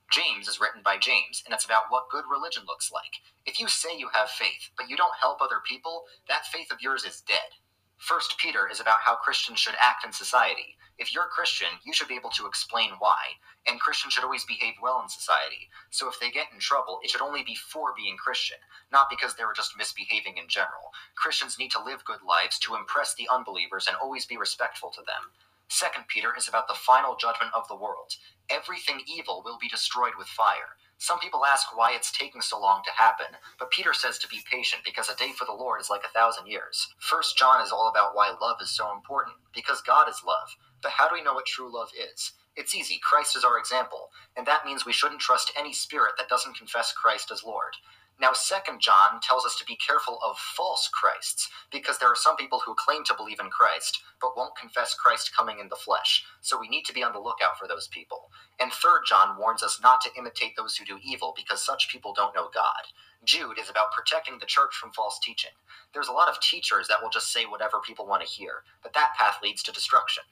James 0.08 0.46
is 0.46 0.60
written 0.60 0.82
by 0.84 0.98
James, 0.98 1.42
and 1.44 1.52
it's 1.52 1.64
about 1.64 1.90
what 1.90 2.08
good 2.08 2.22
religion 2.30 2.62
looks 2.64 2.92
like. 2.92 3.18
If 3.44 3.58
you 3.58 3.66
say 3.66 3.98
you 3.98 4.08
have 4.14 4.30
faith, 4.30 4.70
but 4.78 4.88
you 4.88 4.96
don't 4.96 5.18
help 5.20 5.42
other 5.42 5.58
people, 5.66 6.04
that 6.28 6.46
faith 6.46 6.70
of 6.70 6.80
yours 6.80 7.04
is 7.04 7.22
dead. 7.26 7.58
First 8.04 8.36
Peter 8.36 8.68
is 8.70 8.80
about 8.80 8.98
how 9.00 9.16
Christians 9.16 9.60
should 9.60 9.76
act 9.80 10.04
in 10.04 10.12
society. 10.12 10.76
If 10.98 11.14
you're 11.14 11.24
a 11.24 11.28
Christian, 11.28 11.68
you 11.86 11.94
should 11.94 12.06
be 12.06 12.16
able 12.16 12.28
to 12.36 12.44
explain 12.44 12.90
why, 12.98 13.40
and 13.66 13.80
Christians 13.80 14.12
should 14.12 14.24
always 14.24 14.44
behave 14.44 14.74
well 14.82 15.00
in 15.00 15.08
society. 15.08 15.70
So 15.88 16.06
if 16.06 16.20
they 16.20 16.30
get 16.30 16.52
in 16.52 16.58
trouble, 16.58 17.00
it 17.02 17.08
should 17.08 17.22
only 17.22 17.42
be 17.44 17.54
for 17.54 17.94
being 17.96 18.18
Christian, 18.18 18.58
not 18.92 19.08
because 19.08 19.36
they 19.36 19.46
were 19.46 19.56
just 19.56 19.78
misbehaving 19.78 20.36
in 20.36 20.48
general. 20.48 20.92
Christians 21.16 21.58
need 21.58 21.70
to 21.70 21.82
live 21.82 22.04
good 22.04 22.20
lives 22.20 22.58
to 22.58 22.74
impress 22.74 23.14
the 23.14 23.26
unbelievers 23.32 23.86
and 23.88 23.96
always 23.96 24.26
be 24.26 24.36
respectful 24.36 24.90
to 24.90 25.00
them. 25.00 25.32
Second 25.68 26.04
Peter 26.06 26.36
is 26.36 26.46
about 26.46 26.68
the 26.68 26.74
final 26.74 27.16
judgment 27.16 27.52
of 27.56 27.66
the 27.68 27.74
world. 27.74 28.16
Everything 28.50 29.00
evil 29.08 29.40
will 29.42 29.56
be 29.56 29.68
destroyed 29.68 30.12
with 30.18 30.28
fire. 30.28 30.76
Some 30.98 31.18
people 31.18 31.44
ask 31.44 31.76
why 31.76 31.92
it's 31.94 32.12
taking 32.12 32.40
so 32.40 32.60
long 32.60 32.82
to 32.84 32.92
happen, 32.92 33.26
but 33.58 33.70
Peter 33.70 33.92
says 33.92 34.18
to 34.18 34.28
be 34.28 34.40
patient 34.50 34.82
because 34.84 35.08
a 35.10 35.16
day 35.16 35.32
for 35.36 35.44
the 35.44 35.52
Lord 35.52 35.80
is 35.80 35.90
like 35.90 36.04
a 36.04 36.12
thousand 36.18 36.46
years. 36.46 36.88
First 36.98 37.36
John 37.36 37.62
is 37.62 37.72
all 37.72 37.88
about 37.88 38.14
why 38.14 38.34
love 38.40 38.56
is 38.62 38.70
so 38.70 38.92
important, 38.92 39.36
because 39.54 39.82
God 39.82 40.08
is 40.08 40.22
love. 40.26 40.48
But 40.82 40.92
how 40.92 41.08
do 41.08 41.14
we 41.14 41.22
know 41.22 41.34
what 41.34 41.46
true 41.46 41.72
love 41.72 41.90
is? 41.96 42.32
It's 42.56 42.74
easy. 42.74 43.00
Christ 43.02 43.36
is 43.36 43.44
our 43.44 43.58
example, 43.58 44.10
and 44.36 44.46
that 44.46 44.64
means 44.64 44.86
we 44.86 44.92
shouldn't 44.92 45.20
trust 45.20 45.52
any 45.58 45.72
spirit 45.72 46.14
that 46.18 46.28
doesn't 46.28 46.56
confess 46.56 46.92
Christ 46.92 47.30
as 47.32 47.44
Lord. 47.44 47.74
Now, 48.20 48.32
Second 48.32 48.80
John 48.80 49.20
tells 49.22 49.44
us 49.44 49.56
to 49.58 49.64
be 49.64 49.76
careful 49.76 50.20
of 50.24 50.38
false 50.38 50.88
Christs, 50.88 51.48
because 51.72 51.98
there 51.98 52.08
are 52.08 52.16
some 52.16 52.36
people 52.36 52.62
who 52.64 52.76
claim 52.78 53.02
to 53.04 53.14
believe 53.14 53.40
in 53.40 53.50
Christ, 53.50 54.00
but 54.20 54.36
won't 54.36 54.56
confess 54.56 54.94
Christ 54.94 55.34
coming 55.36 55.58
in 55.58 55.68
the 55.68 55.76
flesh. 55.76 56.24
So 56.40 56.58
we 56.58 56.68
need 56.68 56.84
to 56.84 56.92
be 56.92 57.02
on 57.02 57.12
the 57.12 57.18
lookout 57.18 57.58
for 57.58 57.66
those 57.66 57.88
people. 57.88 58.30
And 58.60 58.72
Third 58.72 59.02
John 59.06 59.36
warns 59.38 59.62
us 59.62 59.80
not 59.82 60.00
to 60.02 60.10
imitate 60.16 60.56
those 60.56 60.76
who 60.76 60.84
do 60.84 60.98
evil, 61.04 61.34
because 61.36 61.60
such 61.64 61.88
people 61.90 62.14
don't 62.14 62.34
know 62.34 62.50
God. 62.54 62.86
Jude 63.24 63.58
is 63.58 63.68
about 63.68 63.92
protecting 63.92 64.38
the 64.38 64.46
church 64.46 64.74
from 64.74 64.92
false 64.92 65.18
teaching. 65.20 65.50
There's 65.92 66.08
a 66.08 66.12
lot 66.12 66.28
of 66.28 66.40
teachers 66.40 66.86
that 66.88 67.02
will 67.02 67.10
just 67.10 67.32
say 67.32 67.44
whatever 67.46 67.80
people 67.80 68.06
want 68.06 68.22
to 68.22 68.28
hear, 68.28 68.62
but 68.82 68.94
that 68.94 69.14
path 69.18 69.38
leads 69.42 69.62
to 69.64 69.72
destruction. 69.72 70.22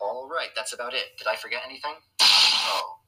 All 0.00 0.28
right, 0.30 0.50
that's 0.54 0.72
about 0.72 0.94
it. 0.94 1.18
Did 1.18 1.26
I 1.26 1.34
forget 1.34 1.62
anything? 1.66 1.94
Oh, 2.20 2.98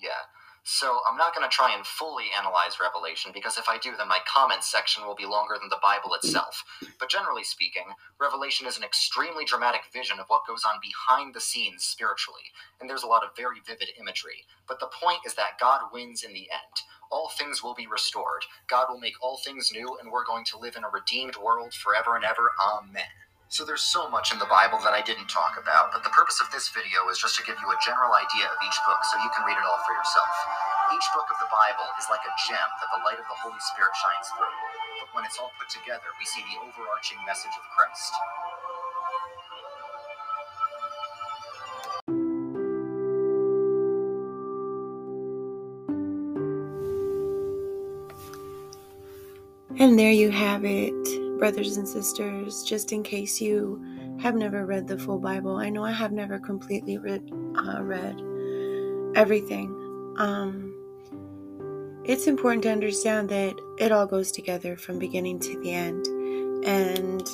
yeah. 0.00 0.28
So 0.68 0.98
I'm 1.08 1.16
not 1.16 1.32
going 1.32 1.48
to 1.48 1.54
try 1.54 1.72
and 1.76 1.86
fully 1.86 2.26
analyze 2.36 2.80
Revelation 2.82 3.30
because 3.32 3.56
if 3.56 3.68
I 3.68 3.78
do, 3.78 3.92
then 3.96 4.08
my 4.08 4.18
comments 4.26 4.70
section 4.70 5.06
will 5.06 5.14
be 5.14 5.24
longer 5.24 5.54
than 5.60 5.70
the 5.70 5.78
Bible 5.80 6.12
itself. 6.14 6.64
But 6.98 7.08
generally 7.08 7.44
speaking, 7.44 7.86
Revelation 8.20 8.66
is 8.66 8.76
an 8.76 8.82
extremely 8.82 9.44
dramatic 9.44 9.82
vision 9.92 10.18
of 10.18 10.26
what 10.26 10.46
goes 10.46 10.64
on 10.66 10.80
behind 10.82 11.34
the 11.34 11.40
scenes 11.40 11.84
spiritually, 11.84 12.50
and 12.80 12.90
there's 12.90 13.04
a 13.04 13.06
lot 13.06 13.22
of 13.22 13.36
very 13.36 13.60
vivid 13.64 13.90
imagery. 14.00 14.44
But 14.66 14.80
the 14.80 14.90
point 14.90 15.20
is 15.24 15.34
that 15.34 15.60
God 15.60 15.82
wins 15.92 16.24
in 16.24 16.32
the 16.34 16.50
end. 16.50 16.76
All 17.12 17.30
things 17.38 17.62
will 17.62 17.74
be 17.74 17.86
restored. 17.86 18.42
God 18.68 18.88
will 18.90 19.00
make 19.00 19.14
all 19.22 19.38
things 19.38 19.70
new, 19.72 19.96
and 20.02 20.10
we're 20.10 20.26
going 20.26 20.44
to 20.46 20.58
live 20.58 20.74
in 20.76 20.84
a 20.84 20.90
redeemed 20.90 21.36
world 21.36 21.74
forever 21.74 22.16
and 22.16 22.24
ever. 22.24 22.50
Amen. 22.74 23.25
So 23.48 23.64
there's 23.64 23.86
so 23.86 24.10
much 24.10 24.34
in 24.34 24.38
the 24.42 24.50
Bible 24.50 24.82
that 24.82 24.92
I 24.92 25.00
didn't 25.00 25.30
talk 25.30 25.54
about, 25.54 25.94
but 25.94 26.02
the 26.02 26.10
purpose 26.10 26.42
of 26.42 26.50
this 26.50 26.68
video 26.74 27.06
is 27.08 27.16
just 27.16 27.38
to 27.38 27.46
give 27.46 27.56
you 27.56 27.68
a 27.70 27.78
general 27.78 28.12
idea 28.12 28.44
of 28.50 28.58
each 28.58 28.78
book 28.84 29.00
so 29.06 29.16
you 29.22 29.30
can 29.32 29.46
read 29.46 29.54
it 29.54 29.64
all 29.64 29.80
for 29.86 29.94
yourself. 29.94 30.28
Each 30.92 31.08
book 31.14 31.30
of 31.30 31.38
the 31.38 31.48
Bible 31.48 31.88
is 31.96 32.10
like 32.10 32.26
a 32.26 32.34
gem 32.50 32.58
that 32.58 32.90
the 32.90 33.00
light 33.06 33.16
of 33.16 33.24
the 33.24 33.38
Holy 33.40 33.62
Spirit 33.72 33.94
shines 33.96 34.28
through. 34.34 34.50
But 34.98 35.08
when 35.14 35.24
it's 35.24 35.38
all 35.38 35.54
put 35.56 35.70
together, 35.70 36.10
we 36.18 36.26
see 36.26 36.42
the 36.42 36.58
overarching 36.68 37.22
message 37.24 37.54
of 37.54 37.64
Christ. 37.70 38.12
And 49.78 49.98
there 49.98 50.10
you 50.10 50.30
have 50.30 50.64
it, 50.64 51.25
brothers 51.38 51.76
and 51.76 51.86
sisters, 51.86 52.62
just 52.62 52.92
in 52.92 53.02
case 53.02 53.40
you 53.40 53.84
have 54.20 54.34
never 54.34 54.64
read 54.64 54.88
the 54.88 54.98
full 54.98 55.18
Bible. 55.18 55.56
I 55.56 55.70
know 55.70 55.84
I 55.84 55.92
have 55.92 56.12
never 56.12 56.38
completely 56.38 56.98
read, 56.98 57.30
uh, 57.56 57.82
read 57.82 58.20
everything. 59.14 60.14
Um, 60.18 60.72
it's 62.04 62.26
important 62.26 62.62
to 62.62 62.70
understand 62.70 63.28
that 63.30 63.54
it 63.78 63.92
all 63.92 64.06
goes 64.06 64.30
together 64.32 64.76
from 64.76 64.98
beginning 64.98 65.40
to 65.40 65.60
the 65.60 65.72
end. 65.72 66.06
And 66.64 67.28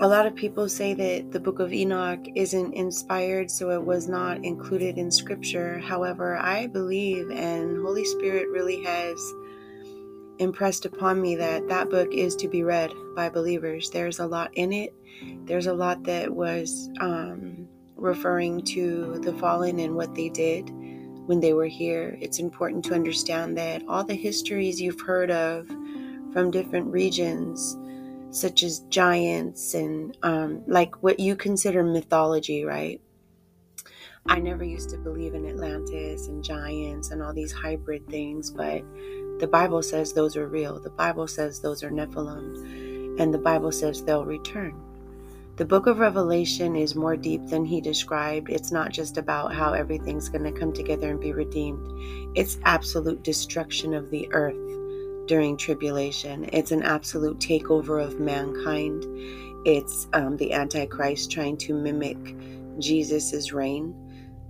a 0.00 0.08
lot 0.08 0.26
of 0.26 0.34
people 0.34 0.68
say 0.68 0.94
that 0.94 1.30
the 1.30 1.40
book 1.40 1.60
of 1.60 1.72
Enoch 1.72 2.26
isn't 2.34 2.74
inspired, 2.74 3.50
so 3.50 3.70
it 3.70 3.84
was 3.84 4.08
not 4.08 4.44
included 4.44 4.98
in 4.98 5.10
scripture. 5.10 5.78
However, 5.78 6.36
I 6.36 6.66
believe, 6.66 7.30
and 7.30 7.78
Holy 7.82 8.04
Spirit 8.04 8.48
really 8.48 8.82
has 8.82 9.18
impressed 10.40 10.86
upon 10.86 11.20
me 11.20 11.36
that 11.36 11.68
that 11.68 11.90
book 11.90 12.08
is 12.12 12.34
to 12.36 12.48
be 12.48 12.62
read 12.62 12.92
by 13.14 13.28
believers. 13.28 13.90
There's 13.90 14.18
a 14.18 14.26
lot 14.26 14.50
in 14.54 14.72
it. 14.72 14.94
There's 15.44 15.66
a 15.66 15.74
lot 15.74 16.02
that 16.04 16.34
was 16.34 16.90
um, 16.98 17.68
referring 17.94 18.62
to 18.62 19.20
the 19.22 19.34
fallen 19.34 19.78
and 19.78 19.94
what 19.94 20.14
they 20.14 20.30
did 20.30 20.70
when 21.26 21.40
they 21.40 21.52
were 21.52 21.66
here. 21.66 22.16
It's 22.20 22.38
important 22.38 22.84
to 22.86 22.94
understand 22.94 23.56
that 23.58 23.82
all 23.86 24.02
the 24.02 24.14
histories 24.14 24.80
you've 24.80 25.00
heard 25.00 25.30
of 25.30 25.68
from 26.32 26.50
different 26.50 26.86
regions, 26.86 27.76
such 28.30 28.62
as 28.62 28.80
giants 28.88 29.74
and 29.74 30.16
um, 30.22 30.62
like 30.66 31.02
what 31.02 31.20
you 31.20 31.36
consider 31.36 31.82
mythology, 31.82 32.64
right? 32.64 33.00
I 34.26 34.38
never 34.38 34.64
used 34.64 34.90
to 34.90 34.98
believe 34.98 35.34
in 35.34 35.46
Atlantis 35.46 36.28
and 36.28 36.44
giants 36.44 37.10
and 37.10 37.22
all 37.22 37.32
these 37.32 37.52
hybrid 37.52 38.06
things, 38.08 38.50
but 38.50 38.82
the 39.40 39.46
Bible 39.46 39.82
says 39.82 40.12
those 40.12 40.36
are 40.36 40.46
real. 40.46 40.78
The 40.78 40.90
Bible 40.90 41.26
says 41.26 41.60
those 41.60 41.82
are 41.82 41.90
Nephilim. 41.90 43.18
And 43.18 43.34
the 43.34 43.38
Bible 43.38 43.72
says 43.72 44.02
they'll 44.02 44.24
return. 44.24 44.74
The 45.56 45.64
book 45.64 45.86
of 45.86 45.98
Revelation 45.98 46.76
is 46.76 46.94
more 46.94 47.16
deep 47.16 47.46
than 47.48 47.64
he 47.64 47.80
described. 47.80 48.48
It's 48.48 48.72
not 48.72 48.92
just 48.92 49.18
about 49.18 49.52
how 49.52 49.72
everything's 49.72 50.28
going 50.28 50.44
to 50.44 50.58
come 50.58 50.72
together 50.72 51.10
and 51.10 51.20
be 51.20 51.32
redeemed, 51.32 51.86
it's 52.34 52.58
absolute 52.64 53.22
destruction 53.22 53.92
of 53.92 54.10
the 54.10 54.26
earth 54.32 54.56
during 55.26 55.56
tribulation. 55.56 56.48
It's 56.52 56.72
an 56.72 56.82
absolute 56.82 57.38
takeover 57.38 58.02
of 58.02 58.18
mankind. 58.18 59.04
It's 59.66 60.08
um, 60.14 60.38
the 60.38 60.54
Antichrist 60.54 61.30
trying 61.30 61.58
to 61.58 61.74
mimic 61.74 62.18
Jesus' 62.78 63.52
reign. 63.52 63.94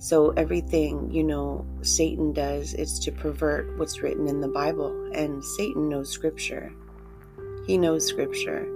So 0.02 0.30
everything, 0.30 1.10
you 1.10 1.22
know, 1.22 1.66
Satan 1.82 2.32
does 2.32 2.72
is 2.72 2.98
to 3.00 3.12
pervert 3.12 3.76
what's 3.78 4.00
written 4.00 4.28
in 4.28 4.40
the 4.40 4.48
Bible. 4.48 5.10
And 5.12 5.44
Satan 5.44 5.90
knows 5.90 6.08
scripture. 6.08 6.72
He 7.66 7.76
knows 7.76 8.06
scripture. 8.06 8.66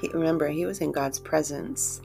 He, 0.00 0.08
remember, 0.08 0.48
he 0.48 0.66
was 0.66 0.80
in 0.80 0.90
God's 0.90 1.20
presence. 1.20 2.02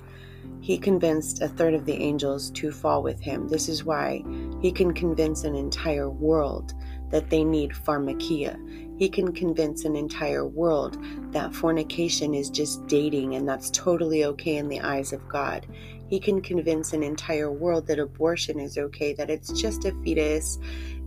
He 0.62 0.78
convinced 0.78 1.42
a 1.42 1.48
third 1.48 1.74
of 1.74 1.86
the 1.86 1.96
angels 1.96 2.52
to 2.52 2.72
fall 2.72 3.02
with 3.02 3.20
him. 3.20 3.48
This 3.48 3.68
is 3.68 3.84
why 3.84 4.24
he 4.62 4.72
can 4.72 4.94
convince 4.94 5.44
an 5.44 5.56
entire 5.56 6.12
world 6.12 6.76
that 7.10 7.32
they 7.32 7.44
need 7.44 7.72
pharmakeia. 7.72 8.60
He 9.00 9.10
can 9.10 9.32
convince 9.32 9.86
an 9.86 9.96
entire 9.96 10.46
world 10.46 10.98
that 11.32 11.56
fornication 11.56 12.36
is 12.36 12.52
just 12.52 12.86
dating 12.86 13.34
and 13.34 13.50
that's 13.50 13.72
totally 13.72 14.26
okay 14.26 14.58
in 14.58 14.68
the 14.68 14.82
eyes 14.82 15.14
of 15.14 15.28
God. 15.30 15.66
He 16.08 16.20
can 16.20 16.42
convince 16.42 16.94
an 16.94 17.04
entire 17.04 17.52
world 17.52 17.88
that 17.88 18.00
abortion 18.00 18.60
is 18.60 18.78
okay, 18.78 19.14
that 19.14 19.30
it's 19.30 19.52
just 19.52 19.86
a 19.86 19.92
fetus 20.04 20.58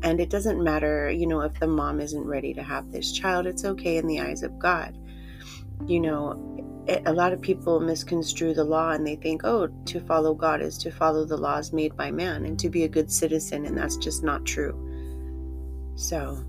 and 0.03 0.21
it 0.21 0.31
doesn't 0.31 0.63
matter, 0.63 1.11
you 1.11 1.27
know, 1.27 1.41
if 1.41 1.59
the 1.61 1.67
mom 1.67 2.01
isn't 2.01 2.27
ready 2.27 2.55
to 2.55 2.63
have 2.63 2.91
this 2.91 3.13
child, 3.13 3.47
it's 3.47 3.65
okay 3.65 3.97
in 3.97 4.07
the 4.07 4.21
eyes 4.21 4.43
of 4.43 4.59
God. 4.59 4.97
You 5.87 6.01
know, 6.01 6.85
it, 6.87 7.03
a 7.07 7.13
lot 7.13 7.33
of 7.33 7.41
people 7.41 7.81
misconstrue 7.81 8.55
the 8.55 8.65
law 8.65 8.91
and 8.91 9.07
they 9.07 9.17
think, 9.17 9.43
oh, 9.45 9.69
to 9.87 10.01
follow 10.01 10.35
God 10.35 10.63
is 10.63 10.79
to 10.79 10.91
follow 10.91 11.25
the 11.25 11.37
laws 11.37 11.73
made 11.73 11.97
by 11.97 12.11
man 12.11 12.45
and 12.47 12.59
to 12.61 12.71
be 12.71 12.85
a 12.85 12.89
good 12.89 13.11
citizen, 13.11 13.67
and 13.67 13.77
that's 13.77 13.97
just 13.97 14.23
not 14.25 14.47
true. 14.47 14.75
So, 15.97 16.43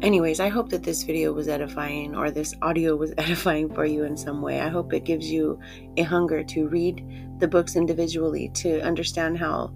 anyways, 0.00 0.40
I 0.40 0.48
hope 0.48 0.70
that 0.70 0.82
this 0.82 1.02
video 1.02 1.32
was 1.32 1.48
edifying 1.48 2.14
or 2.14 2.30
this 2.30 2.54
audio 2.62 2.96
was 2.96 3.12
edifying 3.18 3.72
for 3.74 3.84
you 3.84 4.04
in 4.04 4.16
some 4.16 4.42
way. 4.42 4.60
I 4.60 4.68
hope 4.68 4.92
it 4.92 5.04
gives 5.04 5.30
you 5.30 5.60
a 5.96 6.02
hunger 6.02 6.42
to 6.44 6.68
read 6.68 7.04
the 7.38 7.48
books 7.48 7.76
individually 7.76 8.50
to 8.54 8.80
understand 8.80 9.38
how 9.38 9.72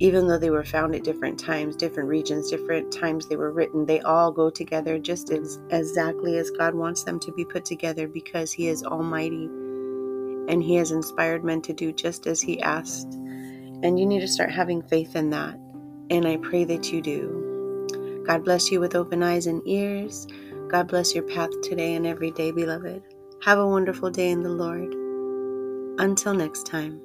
even 0.00 0.26
though 0.26 0.38
they 0.38 0.50
were 0.50 0.64
found 0.64 0.94
at 0.94 1.04
different 1.04 1.38
times, 1.38 1.76
different 1.76 2.08
regions, 2.08 2.50
different 2.50 2.90
times 2.90 3.28
they 3.28 3.36
were 3.36 3.52
written, 3.52 3.84
they 3.84 4.00
all 4.00 4.32
go 4.32 4.48
together 4.48 4.98
just 4.98 5.30
as 5.30 5.60
exactly 5.68 6.38
as 6.38 6.50
God 6.50 6.74
wants 6.74 7.04
them 7.04 7.20
to 7.20 7.32
be 7.32 7.44
put 7.44 7.66
together 7.66 8.08
because 8.08 8.50
He 8.50 8.68
is 8.68 8.82
Almighty 8.82 9.44
and 10.48 10.62
He 10.62 10.76
has 10.76 10.90
inspired 10.90 11.44
men 11.44 11.60
to 11.62 11.74
do 11.74 11.92
just 11.92 12.26
as 12.26 12.40
He 12.40 12.62
asked. 12.62 13.12
And 13.82 14.00
you 14.00 14.06
need 14.06 14.20
to 14.20 14.28
start 14.28 14.50
having 14.50 14.82
faith 14.82 15.16
in 15.16 15.30
that. 15.30 15.54
And 16.08 16.26
I 16.26 16.38
pray 16.38 16.64
that 16.64 16.90
you 16.90 17.02
do. 17.02 17.49
God 18.30 18.44
bless 18.44 18.70
you 18.70 18.78
with 18.78 18.94
open 18.94 19.24
eyes 19.24 19.48
and 19.48 19.60
ears. 19.66 20.28
God 20.68 20.86
bless 20.86 21.16
your 21.16 21.24
path 21.24 21.50
today 21.62 21.96
and 21.96 22.06
every 22.06 22.30
day, 22.30 22.52
beloved. 22.52 23.02
Have 23.42 23.58
a 23.58 23.66
wonderful 23.66 24.08
day 24.08 24.30
in 24.30 24.44
the 24.44 24.50
Lord. 24.50 24.94
Until 25.98 26.34
next 26.34 26.64
time. 26.64 27.00